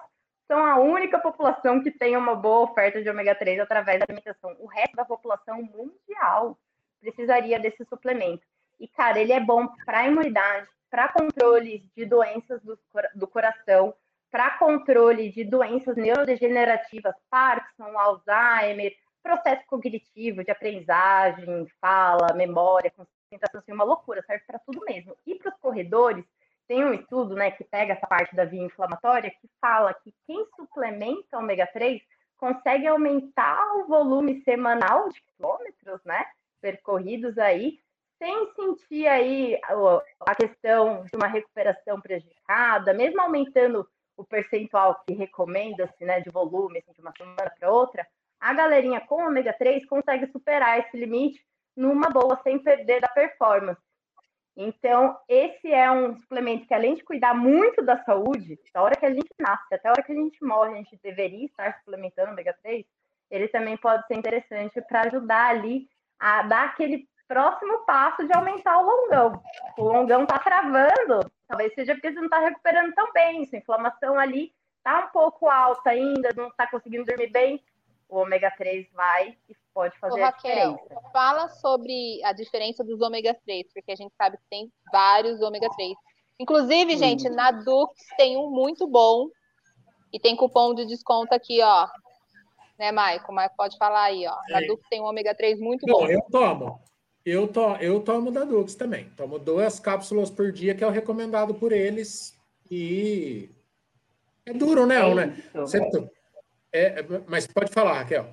[0.48, 4.56] são a única população que tem uma boa oferta de ômega 3 através da alimentação.
[4.60, 6.58] O resto da população mundial
[7.02, 8.46] precisaria desse suplemento.
[8.80, 12.78] E, cara, ele é bom para imunidade, para controle de doenças do,
[13.16, 13.94] do coração,
[14.32, 23.72] para controle de doenças neurodegenerativas, Parkinson, Alzheimer, processo cognitivo de aprendizagem, fala, memória, concentração, assim,
[23.72, 25.16] uma loucura, serve para tudo mesmo.
[25.26, 26.24] E para os corredores,
[26.68, 30.46] tem um estudo né, que pega essa parte da via inflamatória que fala que quem
[30.56, 32.02] suplementa ômega 3
[32.38, 36.26] consegue aumentar o volume semanal de quilômetros, né,
[36.62, 37.80] percorridos aí,
[38.18, 39.60] sem sentir aí
[40.22, 46.80] a questão de uma recuperação prejudicada, mesmo aumentando o percentual que recomenda-se, né, de volume
[46.80, 48.08] assim, de uma semana para outra,
[48.40, 51.44] a galerinha com ômega 3 consegue superar esse limite
[51.76, 53.82] numa boa sem perder da performance.
[54.58, 59.06] Então, esse é um suplemento que, além de cuidar muito da saúde, da hora que
[59.06, 62.32] a gente nasce até a hora que a gente morre, a gente deveria estar suplementando
[62.32, 62.86] ômega 3,
[63.30, 68.80] ele também pode ser interessante para ajudar ali a dar aquele próximo passo de aumentar
[68.80, 69.44] o longão.
[69.78, 74.18] O longão está travando, talvez seja porque você não está recuperando tão bem, sua inflamação
[74.18, 77.62] ali está um pouco alta ainda, não está conseguindo dormir bem,
[78.10, 81.10] o ômega 3 vai e pode fazer Ô, Raquel, a diferença.
[81.12, 85.70] Fala sobre a diferença dos ômega 3, porque a gente sabe que tem vários ômega
[85.76, 85.94] 3.
[86.40, 86.98] Inclusive, hum.
[86.98, 89.28] gente, na Dux tem um muito bom
[90.14, 91.88] e tem cupom de desconto aqui, ó.
[92.78, 93.32] Né, Maico?
[93.32, 94.36] O Maico pode falar aí, ó.
[94.50, 96.08] Na Dux tem um ômega 3 muito Não, bom.
[96.08, 96.80] Eu tomo.
[97.26, 99.10] Eu, to, eu tomo da Dux também.
[99.18, 102.38] Tomo duas cápsulas por dia, que é o recomendado por eles.
[102.70, 103.50] E
[104.46, 105.00] É duro, né?
[105.00, 105.44] É né?
[105.54, 105.80] Você,
[106.76, 106.96] é,
[107.28, 108.28] mas pode falar, Raquel.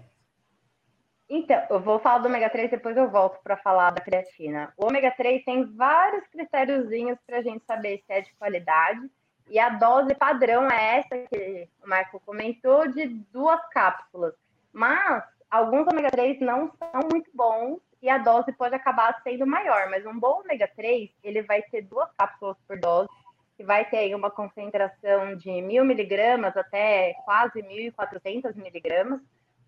[1.35, 4.73] Então, eu vou falar do ômega 3, depois eu volto para falar da creatina.
[4.77, 9.01] O ômega 3 tem vários critériozinhos para a gente saber se é de qualidade.
[9.49, 14.35] E a dose padrão é essa que o Marco comentou, de duas cápsulas.
[14.73, 19.89] Mas alguns ômega 3 não são muito bons e a dose pode acabar sendo maior.
[19.89, 23.09] Mas um bom ômega 3, ele vai ter duas cápsulas por dose,
[23.57, 29.21] que vai ter aí uma concentração de mil miligramas até quase 1.400 miligramas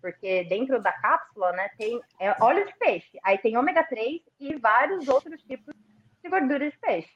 [0.05, 4.55] porque dentro da cápsula, né, tem é, óleo de peixe, aí tem ômega 3 e
[4.55, 5.73] vários outros tipos
[6.23, 7.09] de gordura de peixe.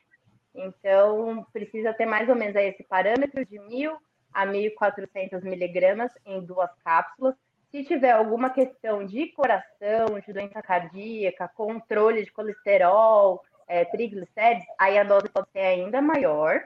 [0.56, 3.96] Então, precisa ter mais ou menos esse parâmetro de 1.000
[4.34, 7.36] a 1.400 miligramas em duas cápsulas.
[7.70, 14.98] Se tiver alguma questão de coração, de doença cardíaca, controle de colesterol, é, triglicérides, aí
[14.98, 16.62] a dose pode ser ainda maior.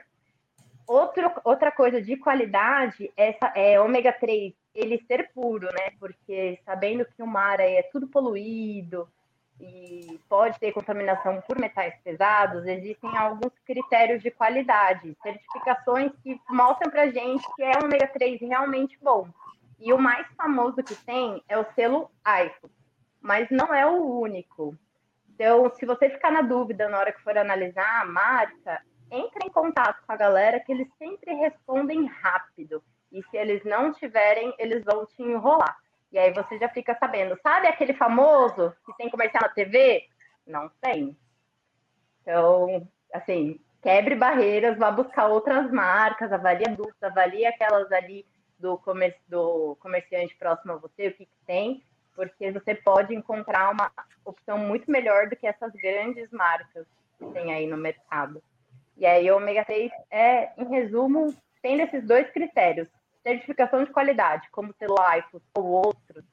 [0.86, 5.92] Outro, outra coisa de qualidade essa é ômega 3 ele ser puro, né?
[6.00, 9.08] Porque sabendo que o mar é tudo poluído
[9.60, 16.90] e pode ter contaminação por metais pesados, existem alguns critérios de qualidade, certificações que mostram
[16.90, 19.28] para gente que é ômega 3 realmente bom.
[19.78, 22.70] E o mais famoso que tem é o selo ISO,
[23.20, 24.76] mas não é o único.
[25.34, 29.50] Então, se você ficar na dúvida na hora que for analisar a marca, entre em
[29.50, 32.82] contato com a galera que eles sempre respondem rápido.
[33.10, 35.76] E se eles não tiverem, eles vão te enrolar.
[36.10, 37.38] E aí você já fica sabendo.
[37.42, 40.08] Sabe aquele famoso que tem comercial na TV?
[40.46, 41.16] Não tem.
[42.22, 48.24] Então, assim, quebre barreiras, vá buscar outras marcas, avalie adultos, avalie aquelas ali
[48.58, 53.70] do, comer do comerciante próximo a você, o que, que tem, porque você pode encontrar
[53.70, 53.90] uma
[54.24, 56.86] opção muito melhor do que essas grandes marcas
[57.18, 58.42] que tem aí no mercado.
[58.96, 62.88] E aí, o ômega 3 é, em resumo, tendo esses dois critérios:
[63.22, 66.24] certificação de qualidade, como Celulifos ou outros,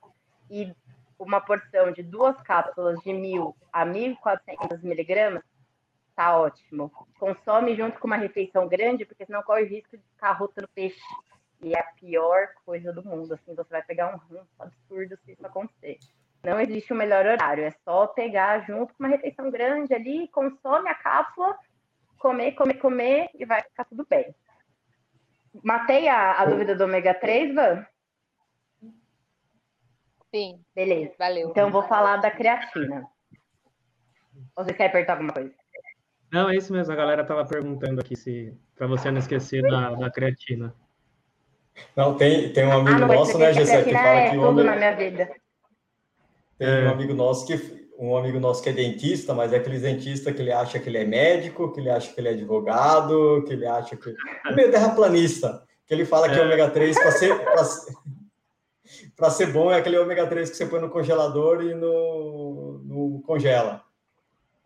[0.50, 0.72] e
[1.17, 5.44] uma porção de duas cápsulas de 1.000 a 1.400 miligramas,
[6.15, 6.91] tá ótimo.
[7.20, 10.67] Consome junto com uma refeição grande, porque senão corre o risco de ficar rota no
[10.67, 11.00] peixe.
[11.63, 15.34] E é a pior coisa do mundo, assim, você vai pegar um rum absurdo se
[15.34, 16.00] isso acontecer.
[16.43, 20.28] Não existe o um melhor horário, é só pegar junto com uma refeição grande ali,
[20.30, 21.56] consome a cápsula,
[22.17, 24.34] comer, comer, comer e vai ficar tudo bem.
[25.63, 27.86] Matei a, a dúvida do ômega 3, Van?
[30.34, 30.63] Sim.
[30.74, 31.13] Beleza.
[31.19, 31.50] Valeu.
[31.50, 33.06] Então vou falar da creatina.
[34.56, 35.54] Ou você quer apertar alguma coisa?
[36.32, 36.93] Não, é isso mesmo.
[36.93, 40.74] A galera estava perguntando aqui se para você não esquecer da, da creatina.
[41.96, 44.65] Não, tem, tem um amigo ah, nosso, né, Gessé, que fala é que o homem...
[44.65, 45.30] na minha vida.
[46.58, 50.34] Tem um amigo nosso que um amigo nosso que é dentista, mas é aquele dentista
[50.34, 53.54] que ele acha que ele é médico, que ele acha que ele é advogado, que
[53.54, 54.15] ele acha que.
[54.44, 57.39] É meio terraplanista, que ele fala que é ômega 3 para ser.
[59.15, 63.22] Para ser bom é aquele ômega 3 que você põe no congelador e no, no
[63.22, 63.84] congela.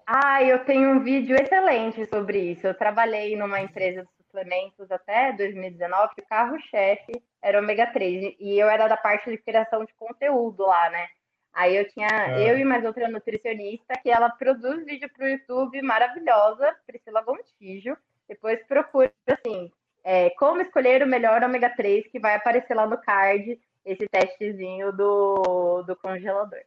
[0.07, 2.65] Ah, eu tenho um vídeo excelente sobre isso.
[2.65, 8.59] Eu trabalhei numa empresa de suplementos até 2019, que o carro-chefe era ômega 3, e
[8.59, 11.07] eu era da parte de criação de conteúdo lá, né?
[11.53, 12.51] Aí eu tinha, é.
[12.51, 17.95] eu e mais outra nutricionista, que ela produz vídeo para o YouTube maravilhosa, Priscila Gontijo.
[18.27, 19.71] Depois procura, assim,
[20.03, 24.91] é, como escolher o melhor ômega 3, que vai aparecer lá no card, esse testezinho
[24.91, 26.59] do, do congelador.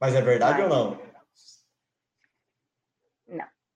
[0.00, 1.09] Mas é verdade ou não?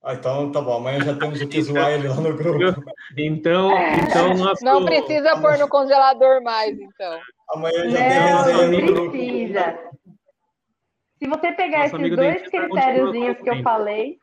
[0.05, 2.85] Ah, então tá bom, amanhã já temos o que zoar ele lá no grupo.
[3.17, 4.63] Então, então nosso...
[4.63, 7.19] Não precisa pôr no congelador mais, então.
[7.49, 9.79] Amanhã já não, tem resenha não precisa.
[11.19, 14.19] Se você pegar nosso esses dois critériozinhos que eu falei.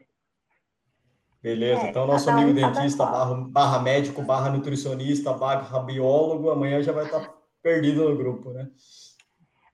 [1.42, 6.84] Beleza, é, então nosso amigo um dentista, barra, barra, médico, barra nutricionista, barra biólogo, amanhã
[6.84, 7.28] já vai estar
[7.64, 8.70] perdido no grupo, né?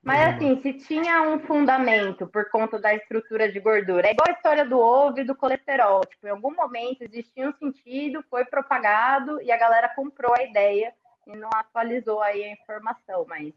[0.08, 4.32] Mas assim, se tinha um fundamento por conta da estrutura de gordura, é igual a
[4.32, 6.00] história do ovo e do colesterol.
[6.00, 10.94] Tipo, em algum momento existia um sentido, foi propagado e a galera comprou a ideia
[11.26, 13.52] e não atualizou aí a informação, mas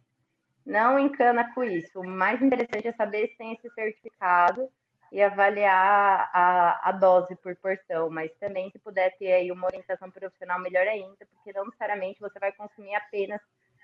[0.66, 2.02] não encana com isso.
[2.02, 4.68] O mais interessante é saber se tem esse certificado
[5.10, 10.12] e avaliar a, a dose por porção, mas também se puder ter aí uma orientação
[10.12, 13.40] profissional, melhor ainda, porque não necessariamente você vai consumir apenas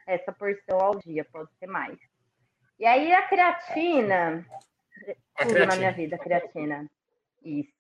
[0.06, 1.98] essa porção ao dia, pode ser mais.
[2.80, 4.46] E aí a creatina,
[5.36, 5.66] a tudo creatina.
[5.66, 6.86] na minha vida, creatina.
[7.44, 7.72] Isso.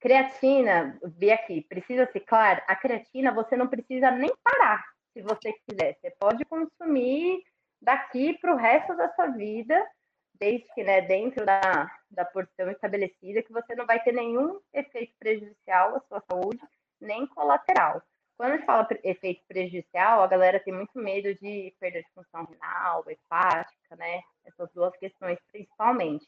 [0.00, 5.52] Creatina, vi aqui, precisa ser claro, a creatina você não precisa nem parar se você
[5.66, 5.96] quiser.
[6.00, 7.42] Você pode consumir
[7.80, 9.86] daqui para o resto da sua vida,
[10.34, 15.14] desde que né, dentro da, da porção estabelecida, que você não vai ter nenhum efeito
[15.18, 16.60] prejudicial à sua saúde,
[17.00, 18.02] nem colateral.
[18.36, 22.44] Quando a gente fala efeito prejudicial, a galera tem muito medo de perda de função
[22.44, 24.20] renal, hepática, né?
[24.44, 26.26] Essas duas questões principalmente.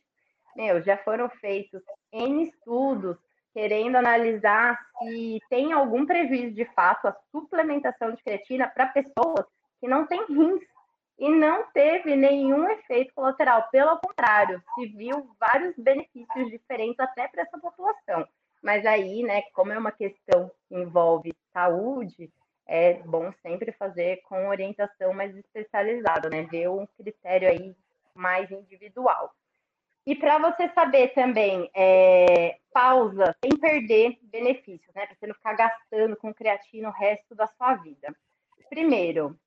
[0.54, 3.16] Meu, já foram feitos N estudos
[3.52, 9.46] querendo analisar se tem algum prejuízo de fato a suplementação de creatina para pessoas
[9.80, 10.62] que não têm rins
[11.18, 13.66] e não teve nenhum efeito colateral.
[13.72, 18.26] Pelo contrário, se viu vários benefícios diferentes até para essa população.
[18.62, 22.30] Mas aí, né, como é uma questão que envolve saúde,
[22.66, 26.42] é bom sempre fazer com orientação mais especializada, né?
[26.42, 27.74] Ver um critério aí
[28.14, 29.32] mais individual.
[30.04, 35.06] E para você saber também, é, pausa sem perder benefícios, né?
[35.06, 38.14] Para você não ficar gastando com creatina o resto da sua vida.
[38.68, 39.38] Primeiro,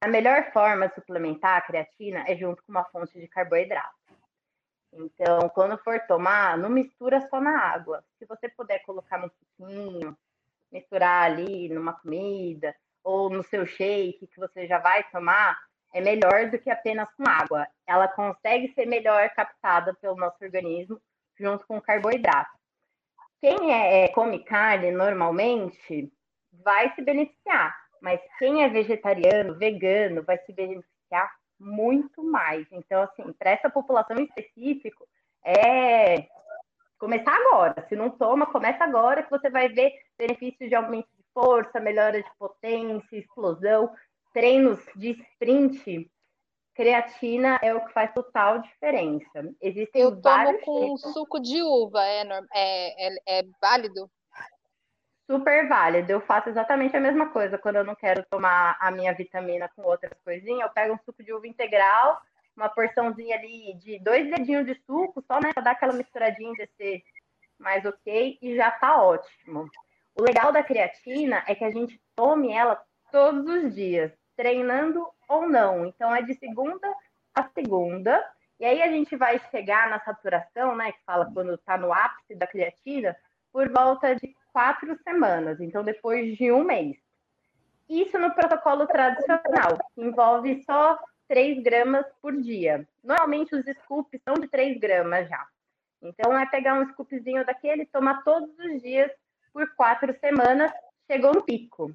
[0.00, 3.94] a melhor forma de suplementar a creatina é junto com uma fonte de carboidrato.
[4.92, 8.02] Então, quando for tomar, não mistura só na água.
[8.18, 10.16] Se você puder colocar no suquinho,
[10.76, 15.58] misturar ali numa comida ou no seu shake que você já vai tomar,
[15.94, 17.66] é melhor do que apenas com água.
[17.86, 21.00] Ela consegue ser melhor captada pelo nosso organismo
[21.38, 22.50] junto com o carboidrato.
[23.40, 26.12] Quem é, é come carne normalmente
[26.52, 32.66] vai se beneficiar, mas quem é vegetariano, vegano, vai se beneficiar muito mais.
[32.70, 35.06] Então, assim, para essa população em específico,
[35.44, 36.26] é
[36.98, 37.86] começar agora.
[37.88, 42.22] Se não toma, começa agora que você vai ver benefícios de aumento de força, melhora
[42.22, 43.92] de potência, explosão,
[44.32, 46.10] treinos de sprint.
[46.74, 49.54] Creatina é o que faz total diferença.
[49.62, 51.12] Existem Eu tomo com tipos.
[51.14, 52.22] suco de uva, é,
[52.54, 54.10] é, é, é válido?
[55.28, 56.10] super válido.
[56.10, 57.58] Eu faço exatamente a mesma coisa.
[57.58, 61.22] Quando eu não quero tomar a minha vitamina com outras coisinhas, eu pego um suco
[61.22, 62.20] de uva integral,
[62.56, 66.68] uma porçãozinha ali de dois dedinhos de suco, só né, para dar aquela misturadinha de
[66.76, 67.02] ser
[67.58, 69.68] mais ok, e já tá ótimo.
[70.14, 75.48] O legal da creatina é que a gente tome ela todos os dias, treinando ou
[75.48, 75.86] não.
[75.86, 76.86] Então é de segunda
[77.34, 78.24] a segunda.
[78.58, 82.34] E aí a gente vai chegar na saturação, né, que fala quando está no ápice
[82.34, 83.14] da creatina,
[83.52, 86.96] por volta de quatro semanas, então depois de um mês.
[87.88, 92.86] Isso no protocolo tradicional, que envolve só 3 gramas por dia.
[93.02, 95.46] Normalmente os scoops são de 3 gramas já.
[96.02, 99.10] Então é pegar um scoopzinho daquele, tomar todos os dias
[99.52, 100.72] por quatro semanas,
[101.10, 101.92] chegou no pico.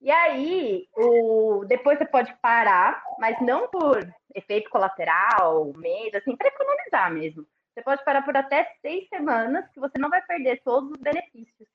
[0.00, 1.64] E aí, o...
[1.66, 7.46] depois você pode parar, mas não por efeito colateral, medo, assim, para economizar mesmo.
[7.72, 11.68] Você pode parar por até seis semanas, que você não vai perder todos os benefícios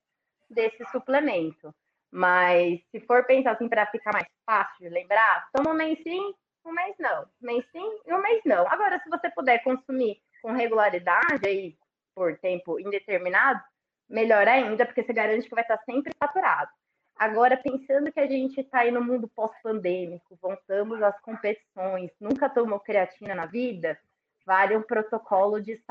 [0.50, 1.74] desse suplemento.
[2.12, 6.34] Mas se for pensar assim para ficar mais fácil de lembrar, toma um mês sim,
[6.66, 7.24] um mês não.
[7.24, 8.68] Um mês sim e um mês não.
[8.68, 11.78] Agora, se você puder consumir com regularidade aí
[12.16, 13.62] por tempo indeterminado,
[14.10, 16.72] melhor ainda, porque você garante que vai estar sempre saturado.
[17.16, 22.80] Agora, pensando que a gente está aí no mundo pós-pandêmico, voltamos às competições, nunca tomou
[22.80, 24.00] creatina na vida,
[24.46, 25.82] vale um protocolo de,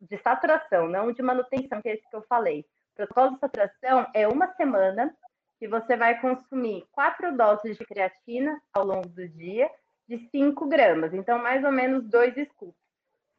[0.00, 2.64] de saturação, não de manutenção, que é esse que eu falei.
[2.94, 5.14] Protocolo de saturação é uma semana
[5.58, 9.70] que você vai consumir quatro doses de creatina ao longo do dia,
[10.08, 12.74] de 5 gramas, então mais ou menos dois scoops.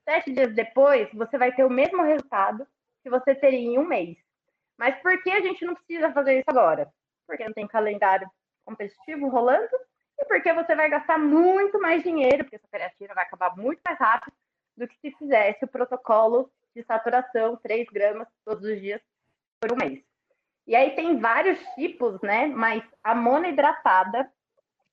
[0.04, 2.68] Sete dias depois, você vai ter o mesmo resultado
[3.04, 4.18] que você teria em um mês.
[4.78, 6.92] Mas por que a gente não precisa fazer isso agora?
[7.28, 8.30] Porque não tem calendário
[8.64, 9.76] competitivo rolando
[10.20, 13.98] e porque você vai gastar muito mais dinheiro, porque essa creatina vai acabar muito mais
[13.98, 14.34] rápido
[14.76, 19.02] do que se fizesse o protocolo de saturação, 3 gramas todos os dias
[19.60, 20.04] por um mês.
[20.68, 22.48] E aí tem vários tipos, né?
[22.48, 24.30] Mas a monohidratada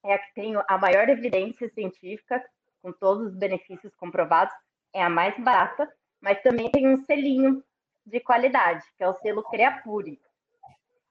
[0.04, 2.44] é a que tem a maior evidência científica,
[2.82, 4.54] com todos os benefícios comprovados,
[4.92, 7.62] é a mais barata, mas também tem um selinho
[8.04, 10.20] de qualidade, que é o selo Creapure.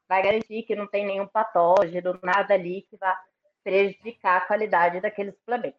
[0.08, 3.18] Vai garantir que não tem nenhum patógeno, nada ali que vá
[3.64, 5.78] prejudicar a qualidade daquele suplemento.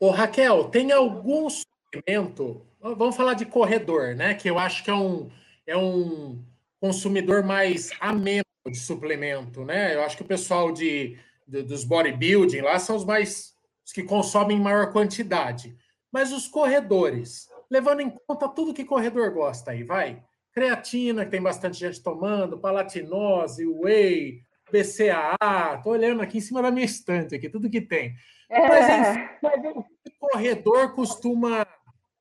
[0.00, 4.34] Ô, Raquel, tem algum suplemento, vamos falar de corredor, né?
[4.34, 5.30] Que eu acho que é um,
[5.64, 6.44] é um
[6.80, 9.94] consumidor mais ameno de suplemento, né?
[9.94, 13.52] Eu acho que o pessoal de, de, dos bodybuilding lá são os mais
[13.84, 15.76] os que consomem em maior quantidade.
[16.10, 20.22] Mas os corredores, levando em conta tudo que corredor gosta aí, vai?
[20.52, 26.70] Creatina, que tem bastante gente tomando, palatinose, whey, BCAA, tô olhando aqui em cima da
[26.70, 28.14] minha estante aqui, tudo que tem.
[28.48, 31.66] Mas, enfim, o corredor costuma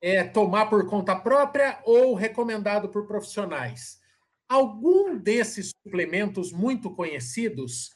[0.01, 4.00] é, tomar por conta própria ou recomendado por profissionais.
[4.51, 7.91] Algum desses suplementos muito conhecidos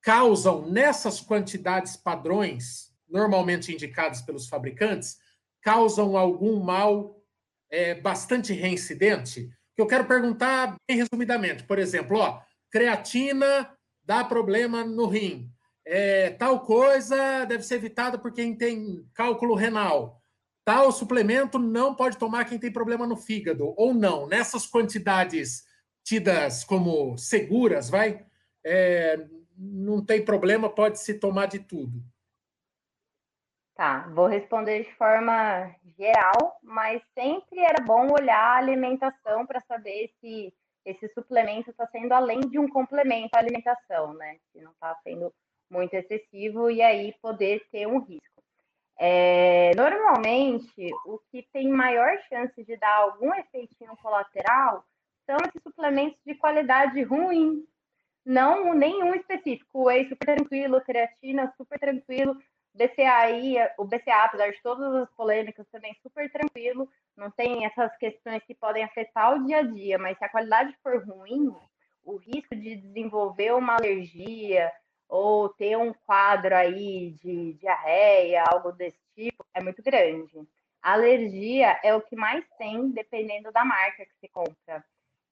[0.00, 5.16] causam, nessas quantidades padrões, normalmente indicadas pelos fabricantes,
[5.60, 7.20] causam algum mal
[7.68, 9.50] é, bastante reincidente?
[9.74, 11.64] Que eu quero perguntar bem resumidamente.
[11.64, 12.40] Por exemplo, ó,
[12.70, 13.68] creatina
[14.04, 15.50] dá problema no rim.
[15.84, 20.22] É, tal coisa deve ser evitada por quem tem cálculo renal.
[20.64, 24.28] Tal suplemento não pode tomar quem tem problema no fígado, ou não.
[24.28, 25.65] Nessas quantidades
[26.06, 28.24] tidas como seguras, vai,
[28.64, 29.26] é,
[29.58, 32.00] não tem problema, pode se tomar de tudo.
[33.74, 40.10] Tá, vou responder de forma geral, mas sempre era bom olhar a alimentação para saber
[40.20, 40.54] se
[40.84, 44.38] esse suplemento está sendo além de um complemento à alimentação, né?
[44.52, 45.34] Se não está sendo
[45.68, 48.42] muito excessivo e aí poder ter um risco.
[48.96, 54.86] É, normalmente, o que tem maior chance de dar algum efeitinho colateral
[55.26, 57.66] são esses suplementos de qualidade ruim,
[58.24, 59.80] não nenhum específico.
[59.80, 62.36] O whey super tranquilo, creatina super tranquilo,
[62.74, 68.42] BCAI, o BCA, apesar de todas as polêmicas, também super tranquilo, não tem essas questões
[68.44, 71.54] que podem afetar o dia a dia, mas se a qualidade for ruim,
[72.04, 74.70] o risco de desenvolver uma alergia
[75.08, 80.46] ou ter um quadro aí de diarreia, algo desse tipo, é muito grande.
[80.82, 84.84] A alergia é o que mais tem, dependendo da marca que se compra.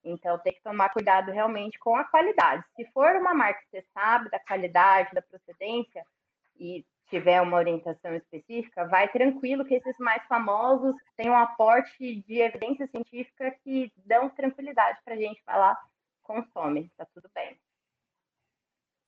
[0.05, 2.63] Então, tem que tomar cuidado realmente com a qualidade.
[2.77, 6.05] Se for uma marca que você sabe da qualidade, da procedência,
[6.59, 12.41] e tiver uma orientação específica, vai tranquilo que esses mais famosos têm um aporte de
[12.41, 15.79] evidência científica que dão tranquilidade para a gente falar,
[16.23, 17.57] consome, tá tudo bem.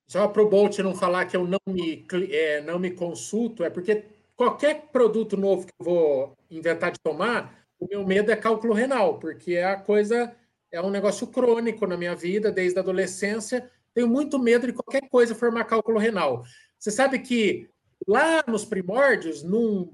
[0.08, 3.70] Só para o Bolt não falar que eu não me, é, não me consulto, é
[3.70, 4.04] porque
[4.36, 9.18] qualquer produto novo que eu vou inventar de tomar, o meu medo é cálculo renal,
[9.18, 10.34] porque é a coisa,
[10.72, 13.70] é um negócio crônico na minha vida, desde a adolescência.
[13.94, 16.44] Tenho muito medo de qualquer coisa formar cálculo renal.
[16.78, 17.68] Você sabe que
[18.06, 19.86] Lá nos primórdios, num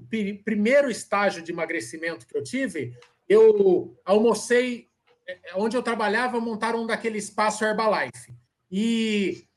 [0.43, 2.95] primeiro estágio de emagrecimento que eu tive,
[3.29, 4.89] eu almocei,
[5.27, 8.33] é, onde eu trabalhava, montaram um daquele espaço Herbalife.
[8.69, 9.47] E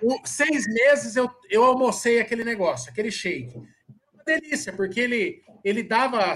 [0.00, 3.56] por seis meses eu, eu almocei aquele negócio, aquele shake.
[3.56, 6.34] Uma delícia, porque ele, ele dava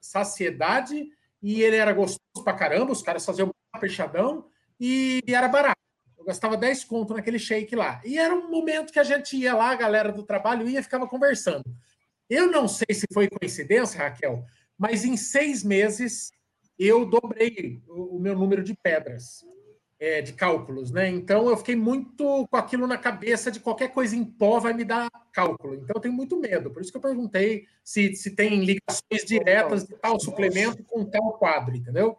[0.00, 1.08] saciedade
[1.42, 4.46] e ele era gostoso pra caramba, os caras faziam um fechadão
[4.80, 5.78] e era barato
[6.28, 8.02] gastava 10 conto naquele shake lá.
[8.04, 10.82] E era um momento que a gente ia lá, a galera do trabalho ia e
[10.82, 11.64] ficava conversando.
[12.28, 14.44] Eu não sei se foi coincidência, Raquel,
[14.76, 16.30] mas em seis meses
[16.78, 19.42] eu dobrei o meu número de pedras,
[19.98, 21.08] é, de cálculos, né?
[21.08, 24.84] Então eu fiquei muito com aquilo na cabeça de qualquer coisa em pó vai me
[24.84, 25.08] dar
[25.38, 25.74] cálculo.
[25.74, 26.70] Então eu tenho muito medo.
[26.70, 31.32] Por isso que eu perguntei se, se tem ligações diretas de tal suplemento com tal
[31.34, 32.18] quadro, entendeu?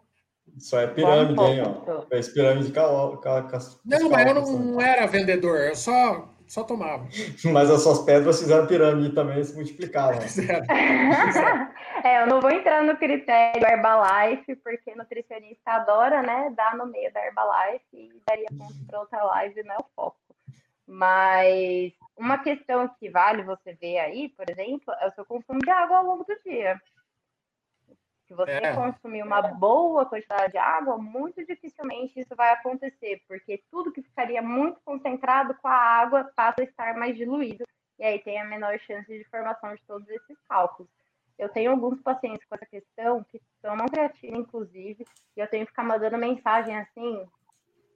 [0.58, 2.02] Só é pirâmide, hein, ó.
[2.04, 7.08] Fez pirâmide cal, cal, cal, Não, mas eu não era vendedor, eu só, só tomava.
[7.54, 10.18] Mas as suas pedras fizeram pirâmide também, se multiplicaram.
[12.04, 17.14] é, eu não vou entrar no critério Herbalife, porque nutricionista adora, né, dar no meio
[17.14, 20.18] da Herbalife e daria ponto para outra live, não é o foco.
[20.88, 25.70] Mas uma questão que vale você ver aí, por exemplo, é o seu consumo de
[25.70, 26.80] água ao longo do dia.
[28.28, 28.76] Se você é.
[28.76, 34.42] consumir uma boa quantidade de água, muito dificilmente isso vai acontecer, porque tudo que ficaria
[34.42, 37.64] muito concentrado com a água passa a estar mais diluído,
[37.98, 40.92] e aí tem a menor chance de formação de todos esses cálculos.
[41.40, 45.06] Eu tenho alguns pacientes com essa questão que tomam creatina, inclusive,
[45.36, 47.26] e eu tenho que ficar mandando mensagem assim,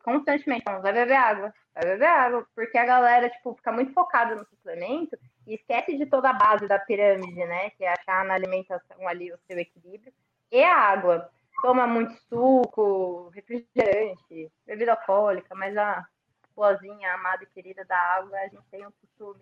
[0.04, 4.36] constantemente, falando, vai beber água, vai beber água, porque a galera, tipo, fica muito focada
[4.36, 8.34] no suplemento e esquece de toda a base da pirâmide, né, que é achar na
[8.34, 10.14] alimentação ali o seu equilíbrio,
[10.51, 11.30] e a água.
[11.62, 16.06] Toma muito suco, refrigerante, bebida alcoólica, mas a
[16.54, 19.39] boazinha, amada e querida da água, a gente tem o costume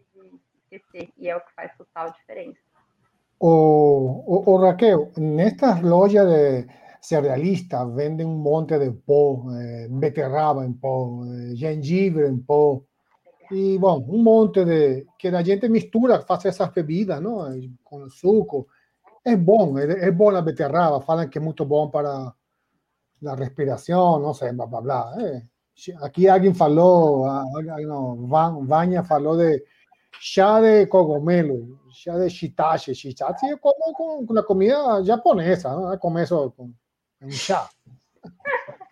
[0.70, 2.60] de esquecer, e é o que faz total diferença.
[3.40, 6.68] O, o, o Raquel, nestas lojas de
[7.02, 12.86] cerealistas venden un monte de pó, eh, beterraba en pó, eh, gengibre en pó,
[13.50, 17.46] y bueno, un monte de que la gente mistura, hace esas bebidas, ¿no?
[17.84, 18.68] Con el suco.
[19.24, 22.34] É bom, é, é bom a beterraba, falam que é muito bom para
[23.28, 25.16] a respiração, não sei, blá blá blá.
[25.20, 25.44] É.
[26.02, 27.26] Aqui alguém falou,
[27.86, 29.64] não, Vânia falou de
[30.20, 32.96] chá de cogumelo, chá de shiitache.
[32.96, 35.98] Shiitache eu como com, com a comida japonesa, não?
[35.98, 36.54] começo
[37.22, 37.70] com um chá.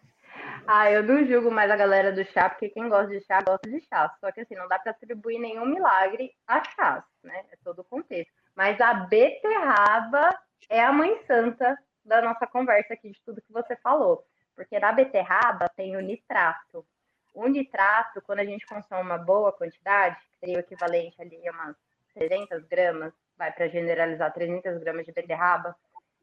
[0.72, 3.68] Ah, eu não julgo mais a galera do chá, porque quem gosta de chá gosta
[3.68, 4.16] de chá.
[4.20, 7.44] Só que assim, não dá para atribuir nenhum milagre a chás, né?
[7.52, 8.32] É todo o contexto.
[8.56, 10.30] Mas a beterraba
[10.70, 11.76] é a mãe santa
[12.06, 14.24] da nossa conversa aqui, de tudo que você falou.
[14.56, 16.86] Porque na beterraba tem o nitrato.
[17.34, 21.52] O nitrato, quando a gente consome uma boa quantidade, que seria o equivalente ali a
[21.52, 21.76] umas
[22.14, 25.76] 300 gramas, vai para generalizar 300 gramas de beterraba,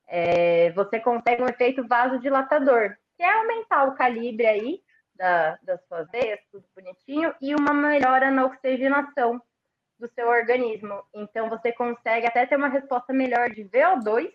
[0.06, 4.82] é, você consegue um efeito vasodilatador, que é aumentar o calibre aí
[5.14, 9.40] da, das suas veias, tudo bonitinho, e uma melhora na oxigenação
[9.98, 11.02] do seu organismo.
[11.14, 14.30] Então, você consegue até ter uma resposta melhor de VO2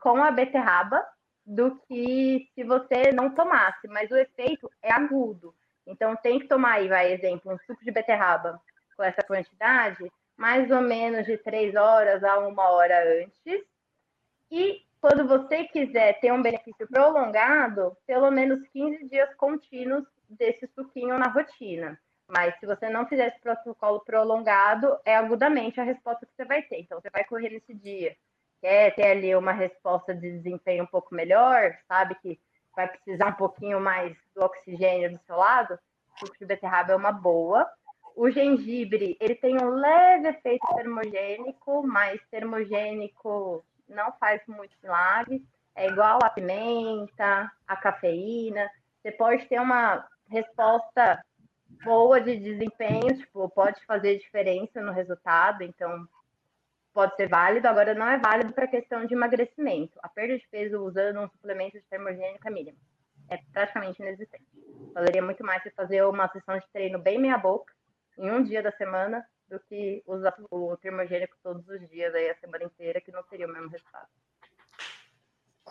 [0.00, 1.04] com a beterraba
[1.44, 5.54] do que se você não tomasse, mas o efeito é agudo.
[5.86, 8.60] Então, tem que tomar aí, vai, exemplo, um suco de beterraba
[8.96, 13.62] com essa quantidade, mais ou menos de três horas a uma hora antes.
[14.50, 21.18] E quando você quiser ter um benefício prolongado, pelo menos 15 dias contínuos desse suquinho
[21.18, 21.98] na rotina.
[22.28, 26.62] Mas se você não fizer esse protocolo prolongado, é agudamente a resposta que você vai
[26.62, 26.80] ter.
[26.80, 28.16] Então, você vai correr nesse dia,
[28.60, 32.38] quer ter ali uma resposta de desempenho um pouco melhor, sabe que
[32.74, 35.78] vai precisar um pouquinho mais do oxigênio do seu lado,
[36.14, 37.68] o suco de beterraba é uma boa.
[38.14, 45.44] O gengibre, ele tem um leve efeito termogênico, mas termogênico não faz muito milagre.
[45.74, 48.68] É igual a pimenta, a cafeína.
[49.00, 51.22] Você pode ter uma resposta
[51.84, 56.06] boa de desempenho, tipo, pode fazer diferença no resultado, então
[56.92, 59.98] pode ser válido, agora não é válido para questão de emagrecimento.
[60.02, 62.78] A perda de peso usando um suplemento de termogênico é mínima.
[63.28, 64.44] É praticamente inexistente.
[64.92, 67.72] Valeria muito mais você fazer uma sessão de treino bem meia boca,
[68.18, 72.36] em um dia da semana, do que usar o termogênico todos os dias aí a
[72.36, 74.06] semana inteira, que não teria o mesmo resultado.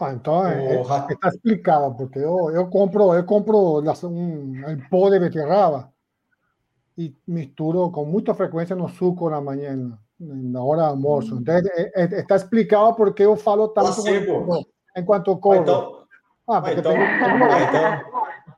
[0.01, 5.09] Ah, então é, é, está explicado, porque eu, eu compro, eu compro um, um pó
[5.09, 5.91] de beterraba
[6.97, 11.35] e misturo com muita frequência no suco na manhã, na hora do almoço.
[11.35, 14.65] Então, é, é, está explicado porque eu falo tanto Placebo.
[14.95, 15.61] enquanto corro.
[15.61, 16.03] Então,
[16.47, 17.29] ah, porque então, tenho, então,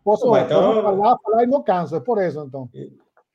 [0.04, 2.70] posso, então, posso falar, falar e não canso, é por isso, então.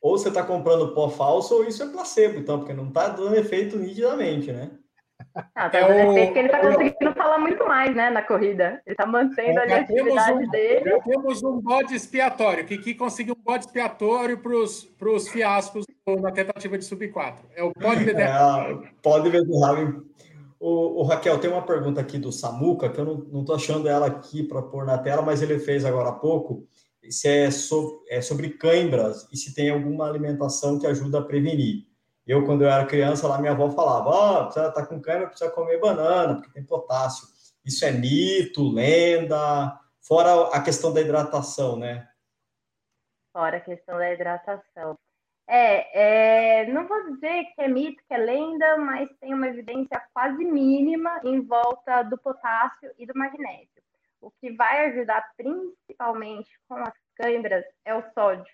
[0.00, 3.36] Ou você está comprando pó falso ou isso é placebo, então, porque não está dando
[3.36, 4.70] efeito nitidamente, né?
[5.54, 8.80] Ah, tá é dando efeito que ele está conseguindo falar muito mais, né, na corrida.
[8.86, 10.90] Ele está mantendo ali a atividade um, dele.
[10.90, 12.64] Já temos um bode expiatório.
[12.64, 15.84] que que conseguiu um bode expiatório para os fiascos
[16.20, 17.46] na tentativa de sub 4.
[17.54, 18.82] É o pode beterraba.
[18.84, 20.02] É, pode beterraba.
[20.58, 24.06] O, o, Raquel, tem uma pergunta aqui do Samuca, que eu não estou achando ela
[24.06, 26.66] aqui para pôr na tela, mas ele fez agora há pouco
[27.10, 31.86] se é, so, é sobre cãibras e se tem alguma alimentação que ajuda a prevenir.
[32.26, 35.50] Eu, quando eu era criança, lá minha avó falava, ó, oh, tá com cãibra, precisa
[35.50, 37.28] comer banana, porque tem potássio.
[37.64, 42.08] Isso é mito, lenda, fora a questão da hidratação, né?
[43.32, 44.96] Fora a questão da hidratação.
[45.48, 50.02] É, é, não vou dizer que é mito, que é lenda, mas tem uma evidência
[50.12, 53.75] quase mínima em volta do potássio e do magnésio.
[54.26, 58.52] O que vai ajudar principalmente com as câimbras é o sódio.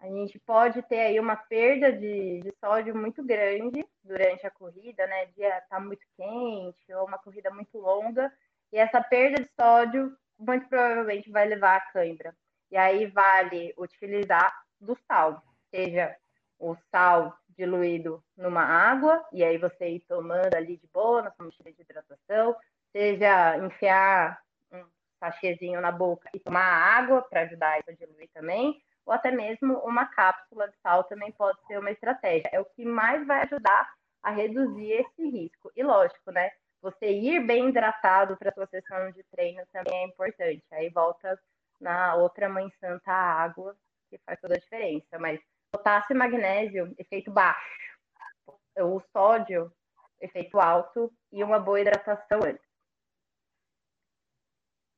[0.00, 5.06] A gente pode ter aí uma perda de, de sódio muito grande durante a corrida,
[5.06, 5.26] né?
[5.26, 8.32] Dia tá muito quente ou uma corrida muito longa,
[8.72, 12.34] e essa perda de sódio muito provavelmente vai levar a cãibra.
[12.68, 16.16] E aí vale utilizar do sal, seja
[16.58, 21.44] o sal diluído numa água, e aí você ir tomando ali de boa na sua
[21.44, 22.56] mochila de hidratação,
[22.90, 24.43] seja enfiar
[25.30, 30.06] sachêzinho na boca e tomar água para ajudar a diluir também, ou até mesmo uma
[30.06, 32.48] cápsula de sal também pode ser uma estratégia.
[32.52, 33.90] É o que mais vai ajudar
[34.22, 35.70] a reduzir esse risco.
[35.76, 36.50] E lógico, né?
[36.80, 40.64] Você ir bem hidratado para sua sessão de treino também é importante.
[40.72, 41.38] Aí volta
[41.80, 43.76] na outra mãe santa a água,
[44.10, 45.18] que faz toda a diferença.
[45.18, 45.40] Mas
[45.72, 47.58] potássio e magnésio, efeito baixo.
[48.78, 49.72] O sódio,
[50.20, 52.73] efeito alto e uma boa hidratação antes.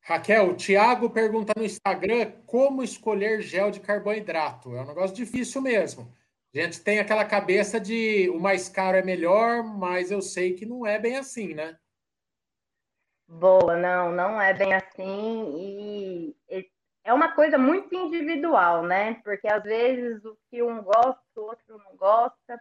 [0.06, 4.72] Raquel, o Thiago pergunta no Instagram como escolher gel de carboidrato.
[4.76, 6.14] É um negócio difícil mesmo.
[6.54, 10.64] A gente tem aquela cabeça de o mais caro é melhor, mas eu sei que
[10.64, 11.76] não é bem assim, né?
[13.26, 16.32] Boa, não, não é bem assim.
[16.48, 16.66] E
[17.02, 19.14] é uma coisa muito individual, né?
[19.24, 22.60] Porque às vezes o que um gosta, o outro não gosta.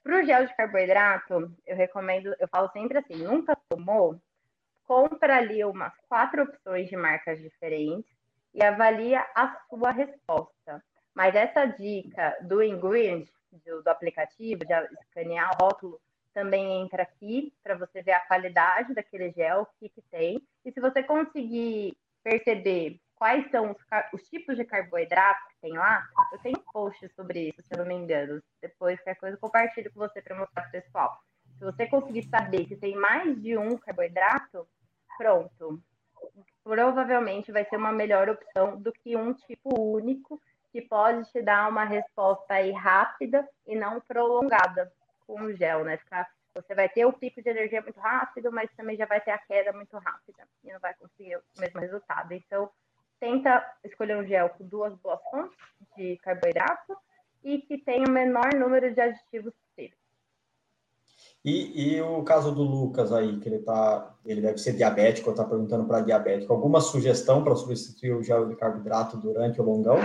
[0.00, 4.20] Para o gel de carboidrato, eu recomendo, eu falo sempre assim: nunca tomou?
[4.86, 8.10] Compra ali umas quatro opções de marcas diferentes
[8.52, 10.82] e avalia a sua resposta.
[11.14, 13.28] Mas essa dica do ingredient,
[13.64, 16.00] do, do aplicativo, de escanear o rótulo,
[16.32, 20.42] também entra aqui para você ver a qualidade daquele gel, o que, que tem.
[20.64, 23.78] E se você conseguir perceber quais são os,
[24.12, 27.78] os, tipos de carboidrato que tem lá, eu tenho um post sobre isso, se eu
[27.78, 28.42] não me engano.
[28.60, 31.22] Depois, qualquer coisa, eu compartilho com você para mostrar para o pessoal.
[31.58, 34.66] Se você conseguir saber que tem mais de um carboidrato,
[35.16, 35.80] pronto.
[36.62, 40.40] Provavelmente vai ser uma melhor opção do que um tipo único,
[40.72, 44.92] que pode te dar uma resposta aí rápida e não prolongada
[45.26, 45.96] com o gel, né?
[45.98, 49.30] Ficar, você vai ter o pico de energia muito rápido, mas também já vai ter
[49.30, 52.32] a queda muito rápida e não vai conseguir o mesmo resultado.
[52.32, 52.70] Então,
[53.20, 55.56] tenta escolher um gel com duas boas fontes
[55.96, 56.96] de carboidrato
[57.42, 59.52] e que tenha o menor número de aditivos.
[61.44, 65.44] E, e, o caso do Lucas aí, que ele tá, ele deve ser diabético, está
[65.44, 66.50] perguntando para diabético.
[66.50, 69.98] Alguma sugestão para substituir o gel de carboidrato durante o longão?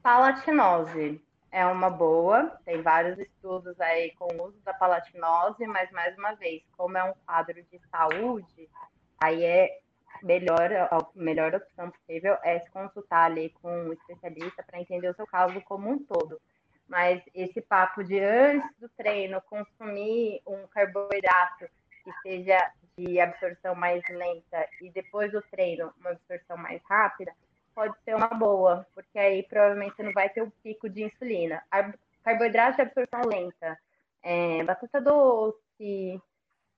[0.00, 1.20] Palatinose
[1.50, 6.34] é uma boa, tem vários estudos aí com o uso da palatinose, mas mais uma
[6.34, 8.68] vez, como é um quadro de saúde,
[9.20, 9.80] aí é
[10.22, 15.14] melhor, a melhor opção possível é se consultar ali com um especialista para entender o
[15.14, 16.40] seu caso como um todo.
[16.90, 21.66] Mas esse papo de antes do treino consumir um carboidrato
[22.02, 22.58] que seja
[22.98, 27.32] de absorção mais lenta e depois do treino uma absorção mais rápida,
[27.72, 31.62] pode ser uma boa, porque aí provavelmente você não vai ter o pico de insulina.
[32.24, 33.78] Carboidrato de absorção lenta,
[34.20, 36.20] é, batata doce,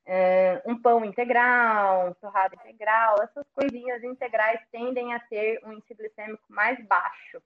[0.04, 5.94] é, um pão integral, um torrado integral, essas coisinhas integrais tendem a ter um índice
[5.94, 7.42] glicêmico mais baixo.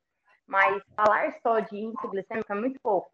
[0.47, 3.11] Mas falar só de índice glicêmico é muito pouco,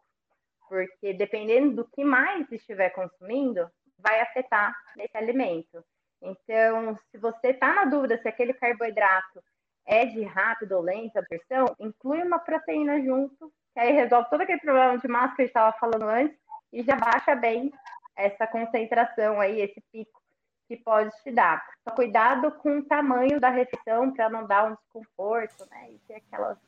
[0.68, 5.82] porque dependendo do que mais estiver consumindo, vai afetar nesse alimento.
[6.20, 9.42] Então, se você está na dúvida se aquele carboidrato
[9.84, 14.60] é de rápida ou lenta absorção, inclui uma proteína junto, que aí resolve todo aquele
[14.60, 16.38] problema de massa que a gente estava falando antes
[16.72, 17.72] e já baixa bem
[18.16, 20.22] essa concentração aí, esse pico
[20.68, 21.64] que pode te dar.
[21.86, 25.90] Só cuidado com o tamanho da refeição para não dar um desconforto, né?
[25.90, 26.58] E ter aquelas,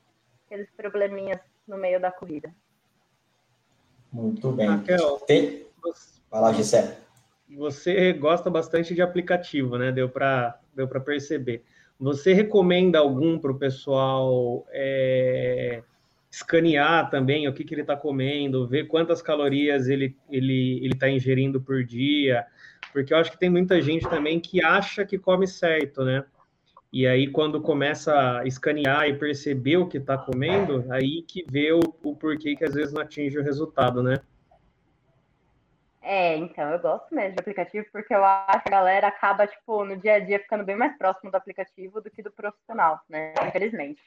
[0.54, 2.54] aqueles probleminhas no meio da corrida.
[4.12, 4.68] Muito bem.
[4.68, 5.66] Raquel, Tem...
[6.30, 6.94] Fala, Gisele.
[7.56, 9.92] Você gosta bastante de aplicativo, né?
[9.92, 11.62] Deu para deu perceber.
[11.98, 15.82] Você recomenda algum para o pessoal é,
[16.30, 21.08] escanear também o que, que ele está comendo, ver quantas calorias ele ele ele está
[21.08, 22.46] ingerindo por dia?
[22.92, 26.24] Porque eu acho que tem muita gente também que acha que come certo, né?
[26.94, 31.72] E aí, quando começa a escanear e perceber o que está comendo, aí que vê
[31.72, 34.20] o, o porquê que às vezes não atinge o resultado, né?
[36.00, 39.84] É, então, eu gosto mesmo de aplicativo porque eu acho que a galera acaba, tipo,
[39.84, 43.34] no dia a dia ficando bem mais próximo do aplicativo do que do profissional, né?
[43.44, 44.00] Infelizmente.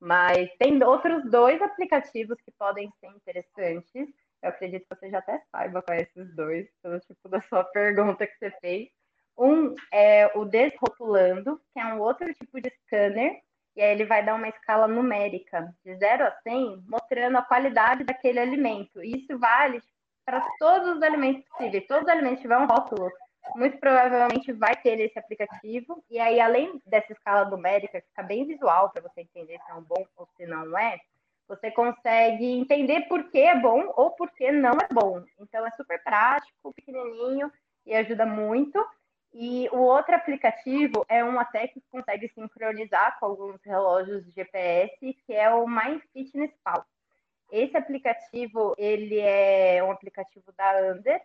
[0.00, 4.08] Mas tem outros dois aplicativos que podem ser interessantes.
[4.42, 8.26] Eu acredito que você já até saiba quais esses dois, pelo tipo da sua pergunta
[8.26, 8.88] que você fez.
[9.40, 13.40] Um é o Desrotulando, que é um outro tipo de scanner,
[13.74, 18.04] e aí ele vai dar uma escala numérica de 0 a 100, mostrando a qualidade
[18.04, 19.02] daquele alimento.
[19.02, 19.80] E isso vale
[20.26, 21.86] para todos os alimentos possíveis.
[21.86, 23.10] Todos os alimentos tiver um rótulo,
[23.56, 26.04] muito provavelmente vai ter esse aplicativo.
[26.10, 29.74] E aí, além dessa escala numérica, que fica bem visual para você entender se é
[29.74, 31.00] um bom ou se não é,
[31.48, 35.24] você consegue entender por que é bom ou por que não é bom.
[35.38, 37.50] Então, é super prático, pequenininho
[37.86, 38.78] e ajuda muito.
[39.32, 45.14] E o outro aplicativo é um até que consegue sincronizar com alguns relógios de GPS,
[45.24, 46.84] que é o MyFitnessPal.
[47.50, 51.20] Esse aplicativo, ele é um aplicativo da Under,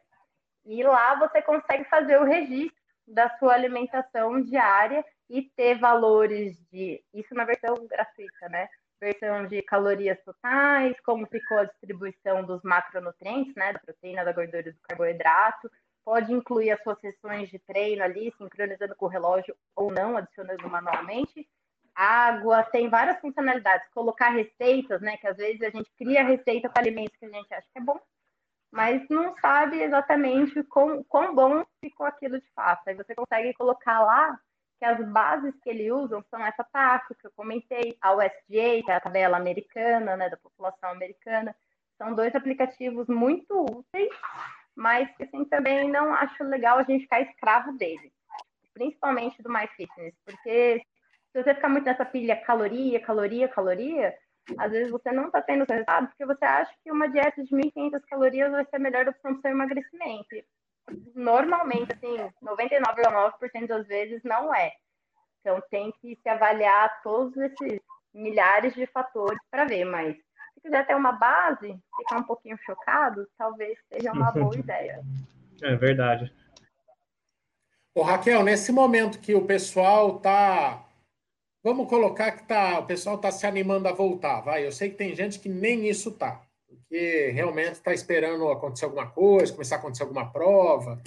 [0.65, 2.75] e lá você consegue fazer o registro
[3.07, 8.67] da sua alimentação diária e ter valores de, isso na versão gratuita, né?
[8.99, 13.73] Versão de calorias totais, como ficou a distribuição dos macronutrientes, né?
[13.73, 15.69] Da proteína, da gordura e do carboidrato.
[16.05, 20.69] Pode incluir as suas sessões de treino ali, sincronizando com o relógio ou não, adicionando
[20.69, 21.47] manualmente
[21.95, 23.87] água, tem várias funcionalidades.
[23.93, 25.15] Colocar receitas, né?
[25.17, 27.81] Que às vezes a gente cria receita para alimentos que a gente acha que é
[27.81, 27.99] bom,
[28.69, 32.87] mas não sabe exatamente quão, quão bom ficou aquilo de fato.
[32.87, 34.37] Aí você consegue colocar lá
[34.77, 38.91] que as bases que ele usam são essa taxa que eu comentei, a USDA, que
[38.91, 41.55] é a tabela americana, né, da população americana.
[41.97, 44.09] São dois aplicativos muito úteis,
[44.75, 48.11] mas assim, também não acho legal a gente ficar escravo deles,
[48.73, 50.81] principalmente do MyFitness, porque
[51.31, 54.17] se você ficar muito nessa pilha caloria, caloria, caloria,
[54.57, 58.01] às vezes você não está tendo resultado porque você acha que uma dieta de 1.500
[58.07, 60.35] calorias vai ser a melhor opção para o seu emagrecimento.
[61.15, 64.71] Normalmente, assim, 99,9% das vezes não é.
[65.41, 67.79] Então, tem que se avaliar todos esses
[68.13, 70.15] milhares de fatores para ver, mas
[70.65, 75.03] quiser ter uma base, ficar um pouquinho chocado, talvez seja uma boa ideia.
[75.61, 76.33] É verdade.
[77.93, 80.85] Ô, Raquel, nesse momento que o pessoal está
[81.65, 84.63] Vamos colocar que tá, o pessoal está se animando a voltar, vai.
[84.63, 89.09] Eu sei que tem gente que nem isso tá, porque realmente está esperando acontecer alguma
[89.09, 91.01] coisa, começar a acontecer alguma prova,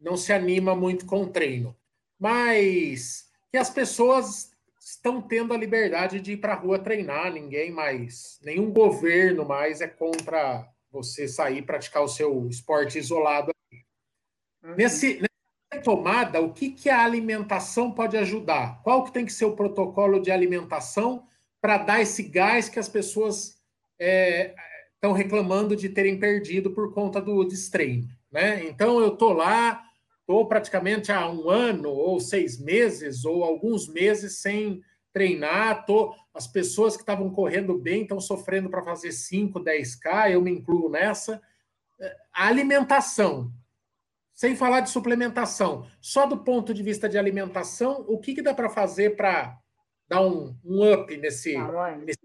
[0.00, 1.76] não se anima muito com o treino.
[2.18, 4.50] Mas que as pessoas
[4.94, 9.80] estão tendo a liberdade de ir para a rua treinar, ninguém mais, nenhum governo mais
[9.80, 13.52] é contra você sair e praticar o seu esporte isolado.
[14.62, 14.74] Uhum.
[14.76, 15.28] Nesse, nessa
[15.72, 18.80] retomada, o que, que a alimentação pode ajudar?
[18.82, 21.26] Qual que tem que ser o protocolo de alimentação
[21.60, 23.60] para dar esse gás que as pessoas
[23.98, 28.08] estão é, reclamando de terem perdido por conta do destreino?
[28.30, 28.64] Né?
[28.66, 29.82] Então, eu estou lá,
[30.24, 36.46] estou praticamente há um ano, ou seis meses, ou alguns meses sem treinar, tô, as
[36.46, 41.40] pessoas que estavam correndo bem estão sofrendo para fazer 5, 10K, eu me incluo nessa.
[42.32, 43.52] A alimentação,
[44.32, 48.52] sem falar de suplementação, só do ponto de vista de alimentação, o que, que dá
[48.52, 49.56] para fazer para
[50.08, 52.18] dar um, um, up nesse, tá nesse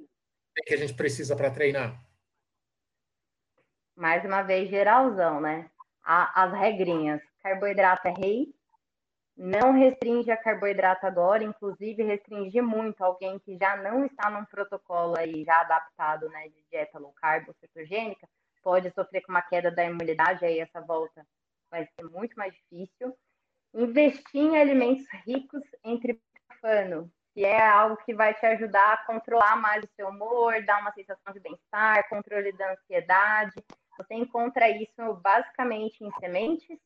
[0.66, 2.02] que a gente precisa para treinar?
[3.96, 5.70] Mais uma vez, geralzão, né?
[6.04, 7.22] as regrinhas.
[7.42, 8.54] Carboidrato é rei,
[9.42, 15.18] não restringe a carboidrato agora, inclusive restringir muito alguém que já não está num protocolo
[15.18, 18.28] aí já adaptado, né, de dieta low carb ou cetogênica,
[18.62, 21.26] pode sofrer com uma queda da imunidade, aí essa volta
[21.72, 23.16] vai ser muito mais difícil.
[23.74, 29.56] Investir em alimentos ricos em triptofano, que é algo que vai te ajudar a controlar
[29.56, 33.56] mais o seu humor, dar uma sensação de bem-estar, controle da ansiedade.
[33.98, 36.78] Você encontra isso basicamente em sementes,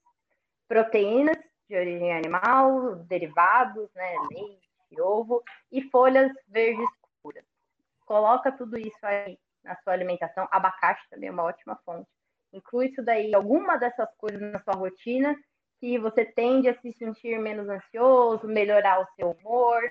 [0.74, 1.38] proteínas
[1.70, 7.46] de origem animal, derivados, né, leite, ovo e folhas verdes escuras.
[8.06, 10.48] Coloca tudo isso aí na sua alimentação.
[10.52, 12.10] Abacate também é uma ótima fonte
[12.54, 15.36] inclui isso daí, alguma dessas coisas na sua rotina,
[15.80, 19.82] que você tende a se sentir menos ansioso, melhorar o seu humor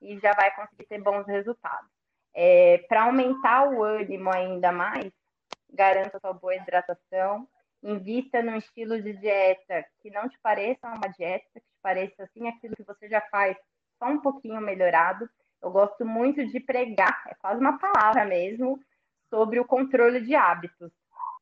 [0.00, 1.90] e já vai conseguir ter bons resultados.
[2.32, 5.12] É, Para aumentar o ânimo ainda mais,
[5.70, 7.48] garanta sua boa hidratação,
[7.84, 12.48] invista num estilo de dieta que não te pareça uma dieta, que te pareça assim
[12.48, 13.56] aquilo que você já faz,
[13.98, 15.28] só um pouquinho melhorado.
[15.62, 18.80] Eu gosto muito de pregar, é quase uma palavra mesmo,
[19.28, 20.90] sobre o controle de hábitos.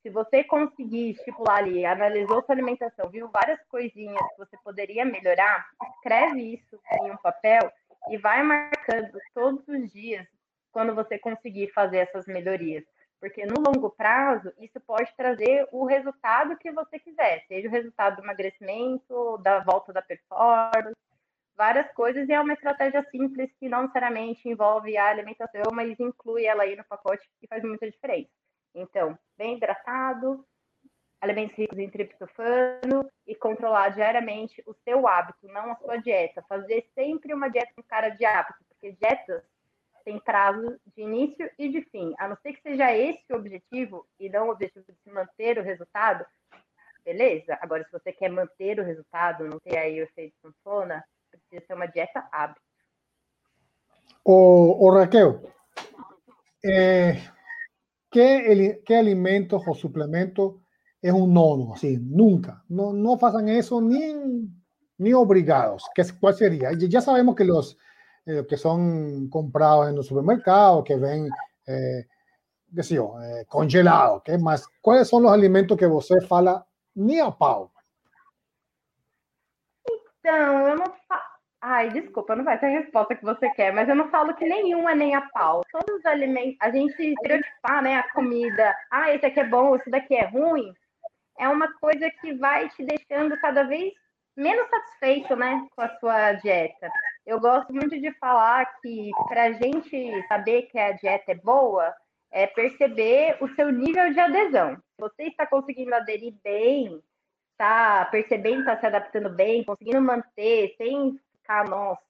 [0.03, 5.65] Se você conseguir estipular ali, analisou sua alimentação, viu várias coisinhas que você poderia melhorar,
[5.95, 7.73] escreve isso em um papel
[8.11, 10.27] e vai marcando todos os dias
[10.73, 12.85] quando você conseguir fazer essas melhorias.
[13.23, 18.17] Porque no longo prazo, isso pode trazer o resultado que você quiser, seja o resultado
[18.17, 20.97] do emagrecimento, da volta da performance,
[21.55, 26.47] várias coisas, e é uma estratégia simples que não necessariamente envolve a alimentação, mas inclui
[26.47, 28.29] ela aí no pacote e faz muita diferença.
[28.75, 30.45] Então, bem hidratado,
[31.21, 36.43] alimentos ricos em triptofano e controlar diariamente o seu hábito, não a sua dieta.
[36.49, 39.45] Fazer sempre uma dieta com cara de hábito, porque dietas
[40.05, 42.15] têm prazo de início e de fim.
[42.19, 45.59] A não ser que seja esse o objetivo e não o objetivo de se manter
[45.59, 46.25] o resultado,
[47.05, 47.59] beleza.
[47.61, 51.75] Agora, se você quer manter o resultado, não ter aí o efeito sanfona, precisa ser
[51.75, 52.61] uma dieta hábito.
[54.25, 55.43] O, o Raquel,
[56.65, 57.17] é,
[58.11, 60.61] ¿qué, qué alimentos o suplementos
[61.01, 61.75] es un nono?
[61.75, 62.63] Así, nunca.
[62.69, 64.49] No, no pasan eso ni,
[64.99, 65.91] ni obligados.
[65.93, 66.71] ¿Qué, ¿Cuál sería?
[66.73, 67.77] Ya sabemos que los
[68.27, 71.29] eh, que son comprados en los supermercados, que ven,
[71.67, 72.07] eh,
[72.75, 74.67] qué sé yo, eh, congelados, ¿qué más?
[74.81, 77.71] ¿Cuáles son los alimentos que você fala ni a pau?
[80.21, 80.95] Então, eu não,
[81.65, 84.45] Ai, desculpa, não vai ter a resposta que você quer, mas eu não falo que
[84.45, 85.63] nenhum é nem a pau.
[85.71, 89.89] Todos os alimentos, a gente estereotipar, né, a comida, ah, esse aqui é bom, esse
[89.89, 90.75] daqui é ruim,
[91.39, 93.93] é uma coisa que vai te deixando cada vez
[94.37, 96.91] menos satisfeito, né, com a sua dieta.
[97.25, 101.95] Eu gosto muito de falar que para a gente saber que a dieta é boa,
[102.31, 104.77] é perceber o seu nível de adesão.
[104.99, 107.01] Você está conseguindo aderir bem,
[107.53, 112.03] está percebendo, está se adaptando bem, conseguindo manter, sem ficar, nossa,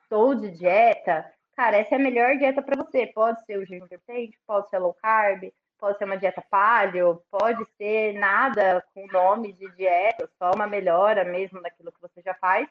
[0.00, 3.06] estou de dieta, cara, essa é a melhor dieta para você.
[3.08, 7.62] Pode ser o jejum intermitente, pode ser low carb, pode ser uma dieta paleo, pode
[7.76, 12.66] ser nada com nome de dieta, só uma melhora mesmo daquilo que você já faz,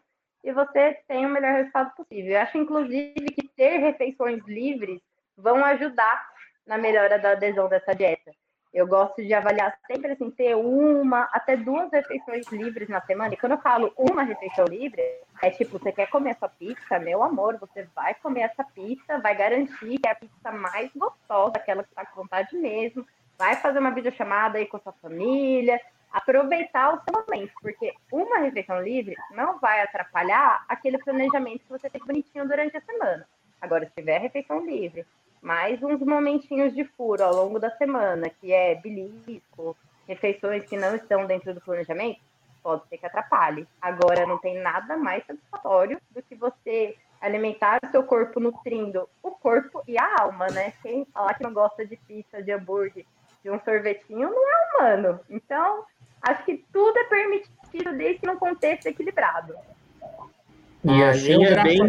[0.48, 2.32] e você tem o melhor resultado possível.
[2.32, 5.02] Eu acho, inclusive, que ter refeições livres
[5.38, 6.26] vão ajudar
[6.66, 8.32] na melhora da adesão dessa dieta.
[8.74, 13.34] Eu gosto de avaliar sempre assim, ter uma até duas refeições livres na semana.
[13.34, 15.02] E quando eu falo uma refeição livre,
[15.42, 19.36] é tipo, você quer comer essa pizza, meu amor, você vai comer essa pizza, vai
[19.36, 23.06] garantir que é a pizza mais gostosa, aquela que está com vontade mesmo.
[23.38, 25.78] Vai fazer uma videochamada aí com a sua família,
[26.18, 31.90] aproveitar o seu momento, porque uma refeição livre não vai atrapalhar aquele planejamento que você
[31.90, 33.28] tem bonitinho durante a semana.
[33.62, 35.06] Agora, se tiver refeição livre,
[35.42, 40.96] mais uns momentinhos de furo ao longo da semana, que é belisco, refeições que não
[40.96, 42.20] estão dentro do planejamento,
[42.64, 43.68] pode ser que atrapalhe.
[43.82, 49.32] Agora, não tem nada mais satisfatório do que você alimentar o seu corpo nutrindo o
[49.32, 50.74] corpo e a alma, né?
[50.82, 53.06] Quem falar que não gosta de pizza, de hambúrguer,
[53.44, 55.20] de um sorvetinho, não é humano.
[55.30, 55.86] Então,
[56.22, 59.54] acho que tudo é permitido preciso desse num contexto equilibrado.
[60.84, 61.80] E ah, assim é bem.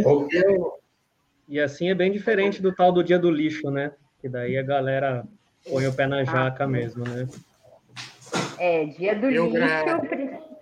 [1.48, 3.92] E assim é bem diferente do tal do dia do lixo, né?
[4.20, 5.24] Que daí a galera
[5.68, 7.26] põe o pé na jaca ah, mesmo, né?
[8.58, 9.58] É, dia do eu lixo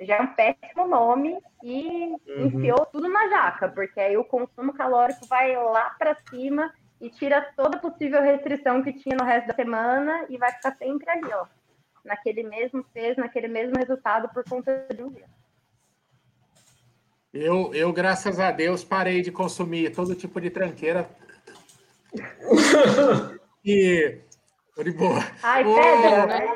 [0.01, 2.47] já é um péssimo nome e uhum.
[2.47, 7.41] enfiou tudo na jaca, porque aí o consumo calórico vai lá para cima e tira
[7.57, 11.47] toda possível restrição que tinha no resto da semana e vai ficar sempre ali, ó,
[12.07, 15.27] naquele mesmo peso, naquele mesmo resultado por conta de um dia.
[17.35, 21.11] Eu, eu, graças a Deus, parei de consumir todo tipo de tranqueira.
[23.65, 24.19] e.
[24.75, 25.21] Tô de boa.
[25.43, 26.47] Ai, pedra, né?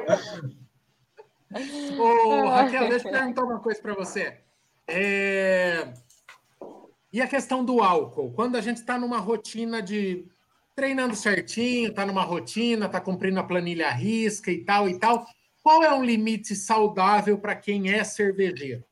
[1.98, 4.38] Ô, Raquel, deixa eu perguntar uma coisa para você.
[4.86, 5.92] É...
[7.12, 8.32] E a questão do álcool?
[8.32, 10.26] Quando a gente está numa rotina de
[10.74, 15.26] treinando certinho, está numa rotina, está cumprindo a planilha risca e tal e tal,
[15.62, 18.84] qual é um limite saudável para quem é cervejeiro?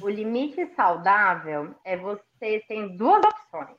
[0.00, 3.76] O limite saudável é você tem duas opções.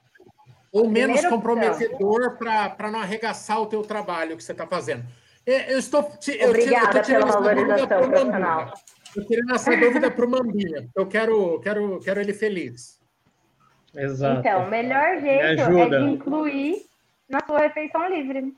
[0.71, 5.05] Ou menos comprometedor para não arregaçar o teu trabalho que você está fazendo.
[5.45, 6.01] É, eu estou.
[6.27, 8.73] Eu, Obrigada eu pela valorização profissional.
[9.15, 10.89] Eu tirando essa dúvida para o Mambinha.
[10.95, 12.99] Eu quero, quero, quero ele feliz.
[13.93, 14.39] Exato.
[14.39, 16.85] Então, o melhor jeito é de incluir
[17.29, 18.53] na sua refeição livre.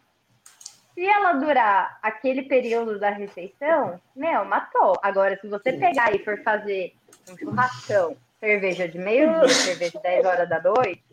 [0.98, 4.98] Se ela durar aquele período da refeição, meu, matou.
[5.04, 6.95] Agora, se você pegar e for fazer
[7.30, 11.04] um churrascão, cerveja de meio-dia, cerveja de 10 horas da noite,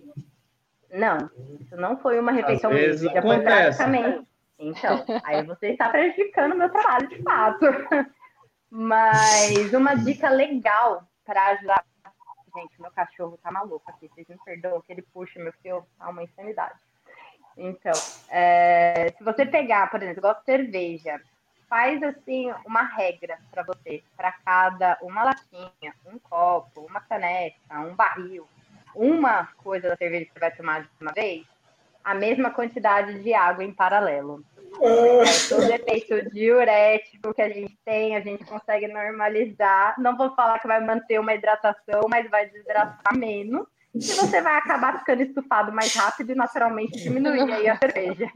[0.90, 1.30] não,
[1.60, 2.72] isso não foi uma refeição.
[2.72, 4.26] Já foi praticamente
[4.58, 7.66] então, aí você está prejudicando o meu trabalho de fato.
[8.70, 11.84] Mas uma dica legal para ajudar.
[12.56, 16.08] Gente, meu cachorro tá maluco aqui, vocês me perdoam que ele puxa meu fio, tá
[16.08, 16.78] uma insanidade.
[17.56, 17.92] Então,
[18.30, 21.20] é, se você pegar, por exemplo, igual cerveja,
[21.68, 27.94] faz assim uma regra para você, para cada uma latinha, um copo, uma caneca, um
[27.94, 28.46] barril,
[28.94, 31.44] uma coisa da cerveja que você vai tomar de uma vez,
[32.04, 34.44] a mesma quantidade de água em paralelo.
[34.80, 39.94] É, todo efeito diurético que a gente tem, a gente consegue normalizar.
[39.98, 43.66] Não vou falar que vai manter uma hidratação, mas vai desidratar menos.
[43.94, 48.26] E você vai acabar ficando estufado mais rápido e naturalmente diminuir aí a cerveja.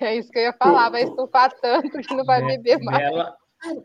[0.00, 2.98] É isso que eu ia falar, vai estufar tanto que não vai beber mais.
[2.98, 3.36] Bela,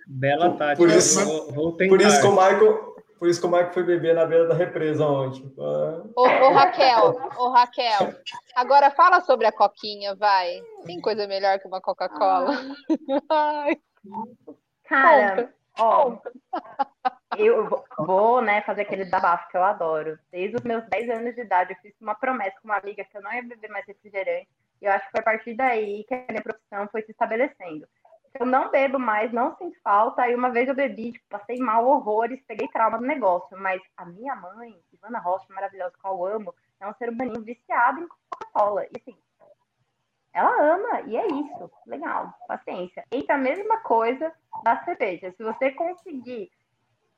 [0.08, 0.78] bela tática.
[0.78, 3.84] Por isso, vou, vou por isso que o Michael, por isso que o Marco foi
[3.84, 5.52] beber na beira da represa ontem.
[6.16, 8.14] Ô, ô, Raquel, ô Raquel,
[8.56, 10.62] agora fala sobre a coquinha, vai.
[10.86, 12.54] Tem coisa melhor que uma Coca-Cola?
[14.84, 16.18] Cara, ó,
[17.38, 20.18] eu vou, né, fazer aquele desabafo que eu adoro.
[20.32, 23.18] Desde os meus 10 anos de idade, eu fiz uma promessa com uma amiga que
[23.18, 24.48] eu não ia beber mais refrigerante.
[24.82, 27.88] E eu acho que foi a partir daí que a minha profissão foi se estabelecendo
[28.40, 30.22] eu não bebo mais, não sinto falta.
[30.22, 33.58] Aí uma vez eu bebi, tipo, passei mal horrores, peguei trauma do negócio.
[33.58, 38.02] Mas a minha mãe, Ivana Rocha, maravilhosa, que eu amo, é um ser humano viciado
[38.02, 38.86] em Coca-Cola.
[38.86, 39.18] E assim,
[40.38, 41.72] ela ama, e é isso.
[41.88, 43.04] Legal, paciência.
[43.12, 44.32] Entra a mesma coisa
[44.64, 45.34] da cerveja.
[45.36, 46.52] Se você conseguir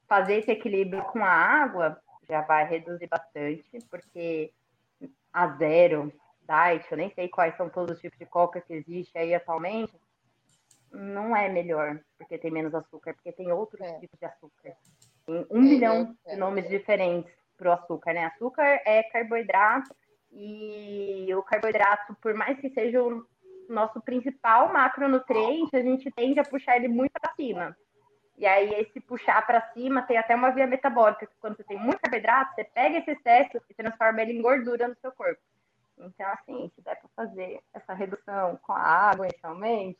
[0.08, 4.54] fazer esse equilíbrio com a água, já vai reduzir bastante, porque
[5.34, 6.14] a zero,
[6.48, 9.94] diet, eu nem sei quais são todos os tipos de coca que existe aí atualmente,
[10.90, 14.00] não é melhor, porque tem menos açúcar, porque tem outros é.
[14.00, 14.74] tipos de açúcar.
[15.26, 18.28] Tem um é, milhão é, de nomes diferentes para o açúcar, né?
[18.28, 19.94] Açúcar é carboidrato
[20.32, 23.26] e o carboidrato, por mais que seja o
[23.68, 27.76] nosso principal macronutriente, a gente tende a puxar ele muito para cima.
[28.38, 31.78] E aí, esse puxar para cima tem até uma via metabólica, que quando você tem
[31.78, 35.42] muito carboidrato, você pega esse excesso e transforma ele em gordura no seu corpo.
[35.98, 40.00] Então, assim, se der para fazer essa redução com a água, inicialmente,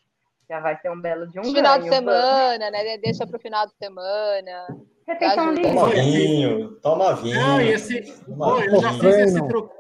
[0.50, 2.98] já vai ser um belo de um Final ganho, de semana, né?
[2.98, 4.68] Deixa para o final de semana.
[5.06, 7.36] Refeição Toma vinho, toma vinho.
[7.36, 8.24] Não, esse...
[8.24, 9.79] Pô, eu já fiz esse truque.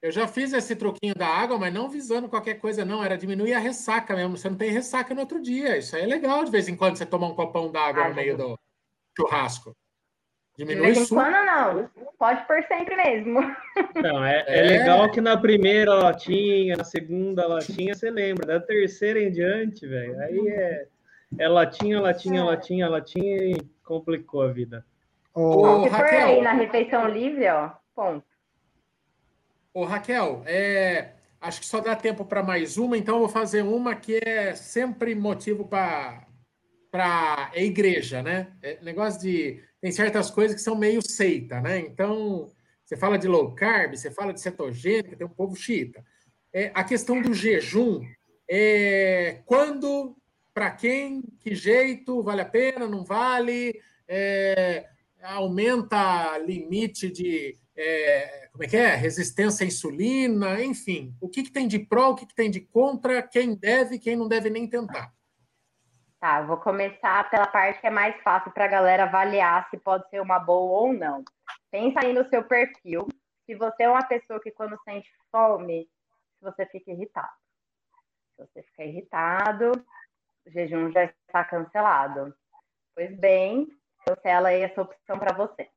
[0.00, 3.02] Eu já fiz esse truquinho da água, mas não visando qualquer coisa, não.
[3.04, 4.36] Era diminuir a ressaca mesmo.
[4.36, 5.76] Você não tem ressaca no outro dia.
[5.76, 8.14] Isso aí é legal de vez em quando você tomar um copão d'água ah, no
[8.14, 8.58] meio do
[9.16, 9.74] churrasco.
[10.56, 11.90] Diminui de vez em quando não.
[12.16, 13.40] Pode por sempre mesmo.
[14.00, 18.46] Não, é, é, é, legal que na primeira latinha, na segunda latinha, você lembra.
[18.46, 20.86] Da terceira em diante, velho, aí é,
[21.38, 24.84] é latinha, latinha, latinha, latinha e complicou a vida.
[25.34, 28.37] Ô, Se Raquel, aí na refeição livre, ó, ponto.
[29.78, 33.62] Ô, Raquel, é, acho que só dá tempo para mais uma, então eu vou fazer
[33.62, 36.26] uma que é sempre motivo para
[36.90, 38.56] para é igreja, né?
[38.60, 41.78] É negócio de tem certas coisas que são meio seita, né?
[41.78, 42.50] Então,
[42.84, 46.04] você fala de low carb, você fala de cetogênica, tem um povo xiita.
[46.52, 48.04] É, a questão do jejum,
[48.50, 50.16] é, quando,
[50.52, 53.80] para quem, que jeito, vale a pena, não vale?
[54.08, 54.88] é,
[55.22, 58.96] aumenta limite de é, como é que é?
[58.96, 61.14] Resistência à insulina, enfim.
[61.20, 64.16] O que, que tem de pró, o que, que tem de contra, quem deve, quem
[64.16, 65.14] não deve nem tentar.
[66.18, 70.10] Tá, vou começar pela parte que é mais fácil para a galera avaliar se pode
[70.10, 71.22] ser uma boa ou não.
[71.70, 73.06] Pensa aí no seu perfil.
[73.46, 75.88] Se você é uma pessoa que quando sente fome,
[76.40, 77.30] você fica irritado.
[78.34, 79.70] Se você fica irritado,
[80.44, 82.34] o jejum já está cancelado.
[82.92, 83.68] Pois bem,
[84.04, 85.70] cancela aí essa opção para você.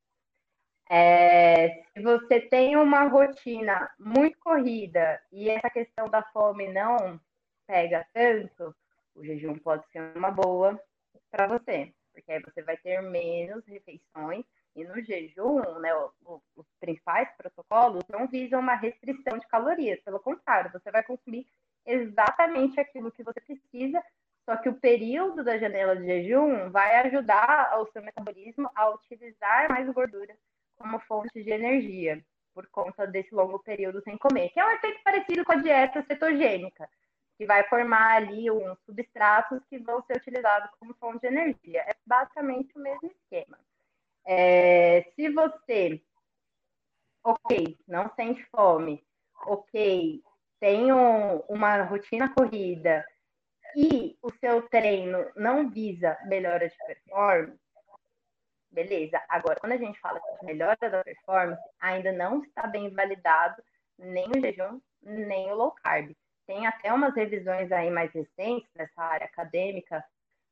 [0.93, 7.17] É, se você tem uma rotina muito corrida e essa questão da fome não
[7.65, 8.75] pega tanto,
[9.15, 10.77] o jejum pode ser uma boa
[11.31, 14.43] para você, porque aí você vai ter menos refeições
[14.75, 15.91] e no jejum, né,
[16.57, 21.47] os principais protocolos não visam uma restrição de calorias, pelo contrário, você vai consumir
[21.85, 24.03] exatamente aquilo que você precisa,
[24.43, 29.69] só que o período da janela de jejum vai ajudar o seu metabolismo a utilizar
[29.69, 30.35] mais gordura
[30.81, 32.23] como fonte de energia,
[32.53, 36.03] por conta desse longo período sem comer, que é um efeito parecido com a dieta
[36.03, 36.89] cetogênica,
[37.37, 41.81] que vai formar ali uns substratos que vão ser utilizados como fonte de energia.
[41.81, 43.57] É basicamente o mesmo esquema.
[44.25, 46.01] É, se você,
[47.23, 49.03] ok, não sente fome,
[49.45, 50.21] ok,
[50.59, 53.05] tem um, uma rotina corrida
[53.75, 57.59] e o seu treino não visa melhora de performance,
[58.71, 59.21] beleza.
[59.29, 63.61] Agora, quando a gente fala de melhora da performance, ainda não está bem validado
[63.97, 66.11] nem o jejum, nem o low carb.
[66.47, 70.03] Tem até umas revisões aí mais recentes nessa área acadêmica,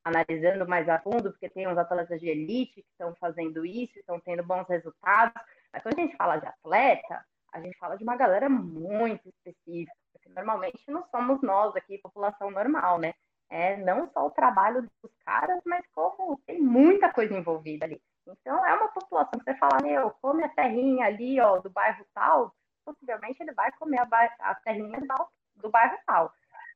[0.03, 4.19] analisando mais a fundo, porque tem uns atletas de elite que estão fazendo isso, estão
[4.19, 5.41] tendo bons resultados.
[5.73, 9.95] Mas quando a gente fala de atleta, a gente fala de uma galera muito específica,
[10.13, 13.13] porque normalmente não somos nós aqui, população normal, né?
[13.49, 17.99] É não só o trabalho dos caras, mas como tem muita coisa envolvida ali.
[18.31, 22.05] Então, é uma população que você fala, meu, come a terrinha ali, ó, do bairro
[22.13, 22.53] tal,
[22.85, 24.07] possivelmente ele vai comer a,
[24.39, 26.33] a terrinha do, do bairro tal.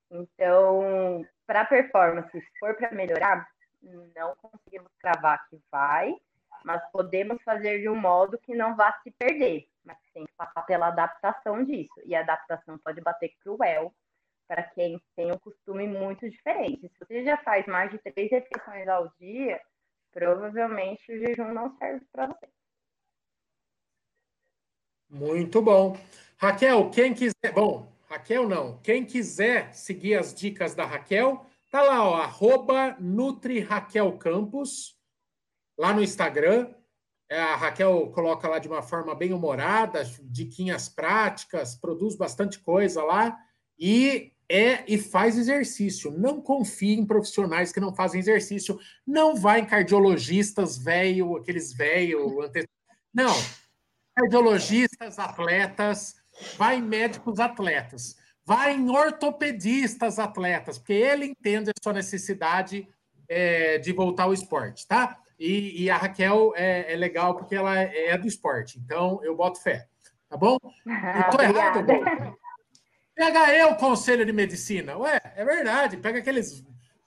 [0.09, 3.47] Então, para performance, se for para melhorar,
[4.15, 6.15] não conseguimos cravar que vai,
[6.63, 10.61] mas podemos fazer de um modo que não vá se perder, mas tem que passar
[10.63, 11.99] pela adaptação disso.
[12.05, 13.93] E a adaptação pode bater cruel
[14.47, 16.89] para quem tem um costume muito diferente.
[16.89, 19.59] Se você já faz mais de três refeições ao dia,
[20.13, 22.47] provavelmente o jejum não serve para você.
[25.09, 25.97] Muito bom.
[26.37, 27.53] Raquel, quem quiser.
[27.53, 28.77] Bom, Raquel não.
[28.79, 34.97] Quem quiser seguir as dicas da Raquel, tá lá, ó, arroba Nutri Raquel Campos,
[35.77, 36.73] lá no Instagram.
[37.29, 43.03] É, a Raquel coloca lá de uma forma bem humorada, diquinhas práticas, produz bastante coisa
[43.03, 43.37] lá.
[43.77, 46.11] E é e faz exercício.
[46.11, 48.79] Não confie em profissionais que não fazem exercício.
[49.05, 52.51] Não vai em cardiologistas velho, aqueles velho.
[53.11, 53.33] Não.
[54.15, 56.15] Cardiologistas, atletas,
[56.55, 62.87] vai em médicos atletas, vai em ortopedistas atletas, porque ele entende a sua necessidade
[63.27, 65.17] é, de voltar ao esporte, tá?
[65.39, 69.61] E, e a Raquel é, é, legal porque ela é do esporte, então eu boto
[69.61, 69.87] fé,
[70.29, 70.57] tá bom?
[71.25, 72.37] Estou errado,
[73.15, 74.97] Pega eu, conselho de medicina.
[74.97, 75.97] Ué, é verdade.
[75.97, 76.65] Pega aqueles,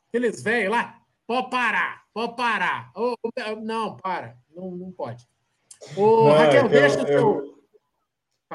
[0.08, 0.98] aqueles velhos lá.
[1.26, 2.92] Pode parar, pode parar.
[2.94, 3.14] Oh,
[3.60, 4.36] não, para.
[4.54, 5.26] Não, não pode.
[5.96, 7.56] Ô, não, Raquel, é deixa o seu.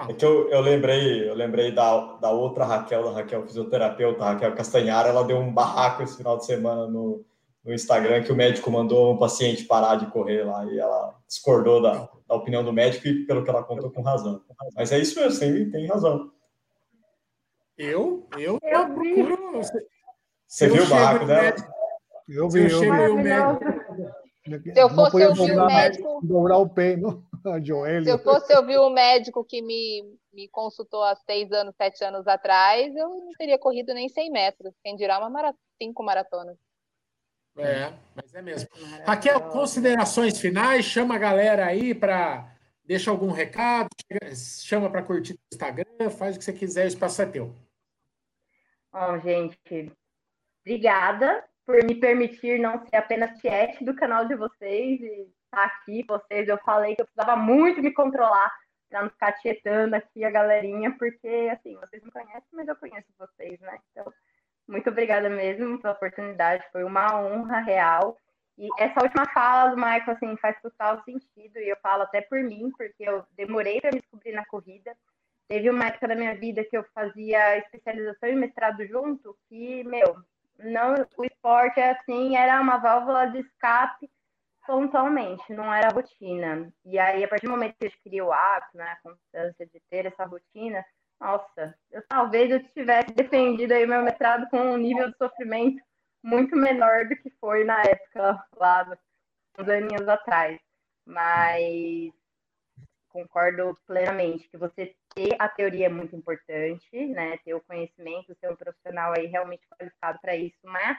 [0.08, 4.56] É que eu, eu lembrei, eu lembrei da, da outra Raquel, da Raquel fisioterapeuta, Raquel
[4.56, 7.26] Castanhara, ela deu um barraco esse final de semana no,
[7.62, 11.82] no Instagram que o médico mandou um paciente parar de correr lá e ela discordou
[11.82, 14.42] da, da opinião do médico e pelo que ela contou com razão.
[14.76, 16.32] Mas é isso mesmo, tem, tem razão.
[17.78, 19.58] Eu, eu, eu procuro.
[19.58, 19.88] Você,
[20.48, 21.42] você viu o barraco dela?
[21.42, 21.72] Médico,
[22.28, 24.74] eu vi, eu, eu vi.
[24.74, 26.20] Se eu fosse ouvir o médico.
[26.24, 27.24] Dobrar o pé, não?
[28.04, 32.28] Se eu fosse ouvir o médico que me, me consultou há seis anos, sete anos
[32.28, 34.76] atrás, eu não teria corrido nem 100 metros.
[34.84, 36.58] Quem dirá uma maratona, cinco maratonas.
[37.58, 38.70] É, mas é mesmo.
[39.06, 42.56] Raquel, considerações finais, chama a galera aí para
[42.92, 43.88] deixa algum recado,
[44.36, 47.56] chama para curtir o Instagram, faz o que você quiser, o espaço é teu.
[48.92, 49.58] Bom, gente,
[50.60, 56.04] obrigada por me permitir não ser apenas tiete do canal de vocês e estar aqui.
[56.06, 58.54] Vocês, eu falei que eu precisava muito me controlar
[58.90, 63.08] para não ficar tietando aqui a galerinha, porque, assim, vocês me conhecem, mas eu conheço
[63.18, 63.80] vocês, né?
[63.92, 64.12] Então,
[64.68, 68.18] muito obrigada mesmo pela oportunidade, foi uma honra real.
[68.62, 72.40] E essa última fala do Michael, assim, faz total sentido, e eu falo até por
[72.42, 74.96] mim, porque eu demorei para me descobrir na corrida,
[75.52, 80.16] Teve uma época da minha vida que eu fazia especialização e mestrado junto, que, meu,
[80.58, 84.10] não, o esporte assim era uma válvula de escape
[84.66, 86.72] pontualmente, não era rotina.
[86.86, 89.82] E aí, a partir do momento que eu adquiri o hábito, né, a constância de
[89.90, 90.86] ter essa rotina,
[91.20, 95.84] nossa, eu talvez eu tivesse defendido aí meu mestrado com um nível de sofrimento
[96.24, 98.98] muito menor do que foi na época lá,
[99.58, 100.60] uns aninhos atrás.
[101.06, 102.12] Mas
[103.10, 107.38] concordo plenamente que você ter a teoria é muito importante, né?
[107.44, 110.98] Ter o conhecimento, ser um profissional aí realmente qualificado para isso, mas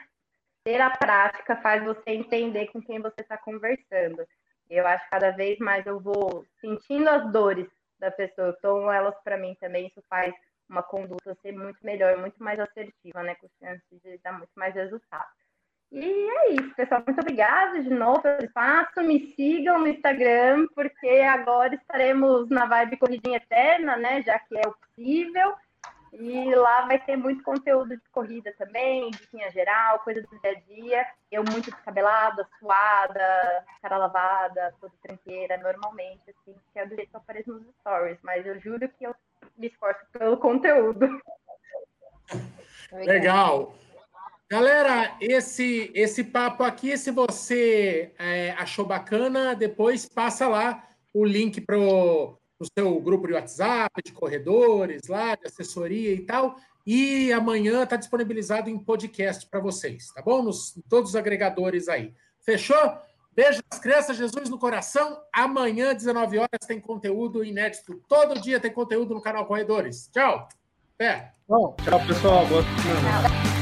[0.63, 4.25] ter a prática faz você entender com quem você está conversando.
[4.69, 7.67] Eu acho que cada vez mais eu vou sentindo as dores
[7.99, 10.33] da pessoa, eu tomo elas para mim também, isso faz
[10.69, 13.35] uma conduta ser muito melhor, muito mais assertiva, né?
[13.35, 15.29] Com chance de dar muito mais resultado.
[15.91, 17.03] E é isso, pessoal.
[17.05, 19.03] Muito obrigada de novo pelo espaço.
[19.03, 24.23] Me sigam no Instagram, porque agora estaremos na vibe Corridinha Eterna, né?
[24.23, 25.55] Já que é possível.
[26.13, 30.59] E lá vai ter muito conteúdo de corrida também, diquinha geral, coisa do dia a
[30.61, 31.07] dia.
[31.31, 37.15] Eu muito descabelada, suada, cara lavada, toda tranqueira, normalmente, assim, que é do jeito que
[37.15, 38.19] eu apareço nos stories.
[38.21, 39.15] Mas eu juro que eu
[39.57, 41.07] me esforço pelo conteúdo.
[42.91, 43.75] Legal.
[44.49, 51.61] Galera, esse esse papo aqui, se você é, achou bacana, depois passa lá o link
[51.61, 52.37] para o
[52.77, 56.55] seu grupo de WhatsApp, de corredores, lá, de assessoria e tal.
[56.85, 60.43] E amanhã está disponibilizado em podcast para vocês, tá bom?
[60.43, 62.13] Nos, em todos os agregadores aí.
[62.41, 62.77] Fechou?
[63.35, 65.19] Beijo das crianças, Jesus no coração.
[65.33, 68.01] Amanhã, 19 horas, tem conteúdo inédito.
[68.07, 70.09] Todo dia tem conteúdo no canal Corredores.
[70.13, 70.47] Tchau.
[70.95, 71.33] Até.
[71.47, 72.45] Bom, tchau, pessoal.
[72.45, 73.52] Boa semana.